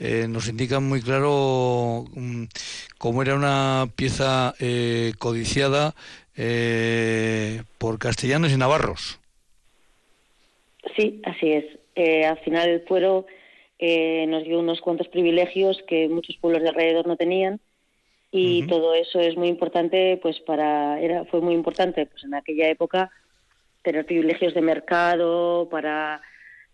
[0.03, 2.44] eh, nos indican muy claro mm,
[2.96, 5.94] cómo era una pieza eh, codiciada
[6.34, 9.20] eh, por castellanos y navarros.
[10.96, 11.66] Sí, así es.
[12.24, 13.26] al final el fuero
[13.78, 17.61] nos dio unos cuantos privilegios que muchos pueblos de alrededor no tenían
[18.30, 22.68] y todo eso es muy importante, pues para era fue muy importante, pues en aquella
[22.68, 23.11] época
[23.82, 26.22] tener privilegios de mercado, para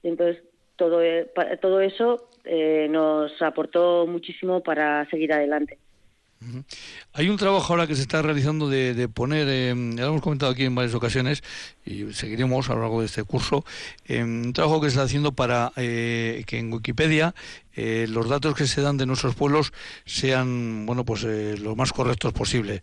[0.04, 0.44] entonces
[0.76, 1.26] todo e,
[1.60, 5.78] todo eso eh, nos aportó muchísimo para seguir adelante.
[7.12, 10.52] Hay un trabajo ahora que se está realizando de, poner, eh, ya lo hemos comentado
[10.52, 11.42] aquí en varias ocasiones
[11.84, 13.64] y seguiremos a lo largo de este curso,
[14.06, 17.34] eh, un trabajo que se está haciendo para eh, que en Wikipedia
[17.76, 19.72] eh, los datos que se dan de nuestros pueblos
[20.06, 22.80] sean bueno pues eh, los más correctos posible.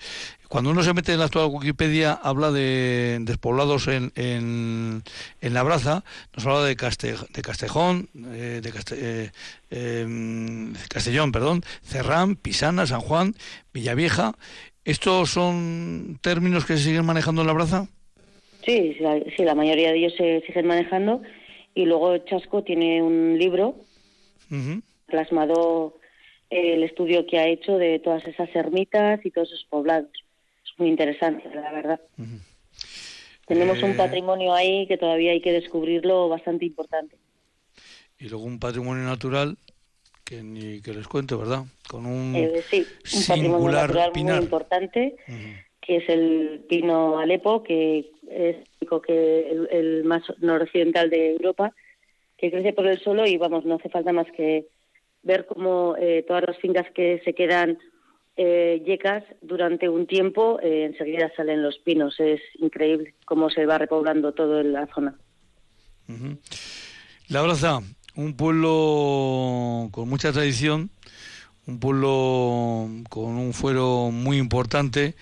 [0.48, 5.02] Cuando uno se mete en la actual Wikipedia habla de despoblados en, en,
[5.42, 6.04] en La Braza,
[6.36, 9.32] nos habla de, de Castejón, eh, de
[9.72, 13.34] em, Castellón, perdón, Cerrán, Pisana, San Juan,
[13.74, 14.34] Villavieja.
[14.86, 17.88] ¿Estos son términos que se siguen manejando en La Braza?
[18.64, 18.96] Sí,
[19.36, 21.24] sí, la mayoría de ellos se siguen manejando
[21.74, 23.76] y luego Chasco tiene un libro
[25.06, 25.96] plasmado
[26.50, 30.12] el estudio que ha hecho de todas esas ermitas y todos esos poblados.
[30.64, 32.02] Es muy interesante, la verdad.
[33.46, 37.18] Tenemos un eh, patrimonio ahí que todavía hay que descubrirlo bastante importante.
[38.20, 39.58] Y luego un patrimonio natural
[40.24, 41.64] que ni que les cuento, ¿verdad?
[41.90, 42.86] Con un, eh, sí,
[43.16, 45.16] un patrimonio natural muy importante,
[45.82, 48.56] que es el pino Alepo, que es
[49.08, 51.74] que el, el más noroccidental de Europa
[52.44, 54.68] que crece por el suelo y vamos, no hace falta más que
[55.22, 57.78] ver cómo eh, todas las fincas que se quedan
[58.36, 62.20] eh, yecas durante un tiempo, eh, enseguida salen los pinos.
[62.20, 65.16] Es increíble cómo se va repoblando todo en la zona.
[67.30, 67.80] La Braza,
[68.18, 70.90] un pueblo con mucha tradición,
[71.66, 75.16] un pueblo con un fuero muy importante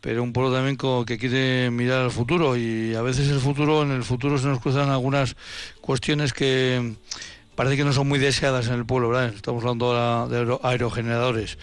[0.00, 3.90] pero un pueblo también que quiere mirar al futuro y a veces el futuro, en
[3.90, 5.36] el futuro se nos cruzan algunas
[5.80, 6.94] cuestiones que
[7.54, 9.34] parece que no son muy deseadas en el pueblo, ¿verdad?
[9.34, 11.58] Estamos hablando de aerogeneradores,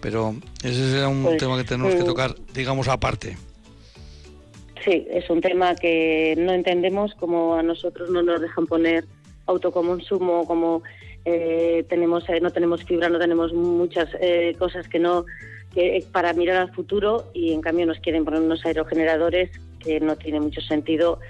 [0.00, 2.06] pero ese será un pues, tema que tenemos que mm.
[2.06, 3.36] tocar, digamos, aparte.
[4.84, 9.04] Sí, es un tema que no entendemos, como a nosotros no nos dejan poner
[9.46, 10.82] autoconsumo, como
[11.24, 15.26] eh, tenemos, eh, no tenemos fibra, no tenemos muchas eh, cosas que no
[15.72, 20.16] que para mirar al futuro y en cambio nos quieren poner unos aerogeneradores que no
[20.16, 21.20] tiene mucho sentido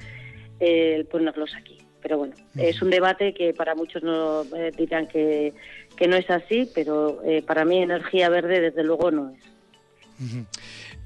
[0.59, 1.79] eh, ponerlos aquí.
[2.03, 5.53] Pero bueno, es un debate que para muchos no eh, dirán que,
[5.97, 9.39] que, no es así, pero eh, para mí energía verde desde luego no es.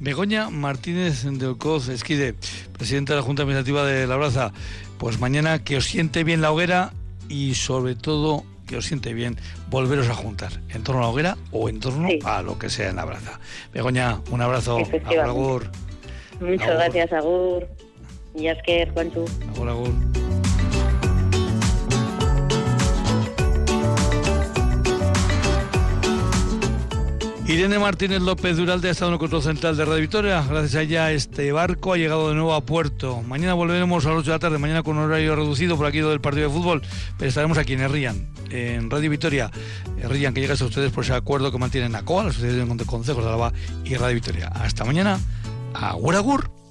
[0.00, 2.34] Begoña Martínez de Ocoz Esquide,
[2.76, 4.52] presidenta de la Junta Administrativa de La Braza,
[4.98, 6.92] pues mañana que os siente bien la hoguera
[7.28, 9.36] y sobre todo que os siente bien
[9.70, 12.90] volveros a juntar en torno a la hoguera o en torno a lo que sea
[12.90, 13.40] en la braza.
[13.72, 14.78] Begoña, un abrazo.
[15.22, 15.70] Agur,
[16.40, 17.66] Muchas gracias, Agur.
[18.34, 19.24] Y Asker, Juanchu.
[19.54, 20.43] Agur, Agur.
[27.46, 30.42] Irene Martínez López Duralde ha estado en el control central de Radio Victoria.
[30.48, 33.20] Gracias a ella este barco ha llegado de nuevo a puerto.
[33.22, 35.98] Mañana volveremos a las 8 de la tarde, mañana con un horario reducido por aquí
[35.98, 36.80] del partido de fútbol,
[37.18, 39.50] pero estaremos aquí en Herrían en Radio Vitoria.
[40.02, 43.22] Rían que llegas a ustedes por ese acuerdo que mantienen ACOA, la Asociación de Consejos
[43.22, 43.52] de Álava
[43.84, 44.48] y Radio Vitoria.
[44.48, 45.20] Hasta mañana.
[45.74, 46.63] Agur, agur.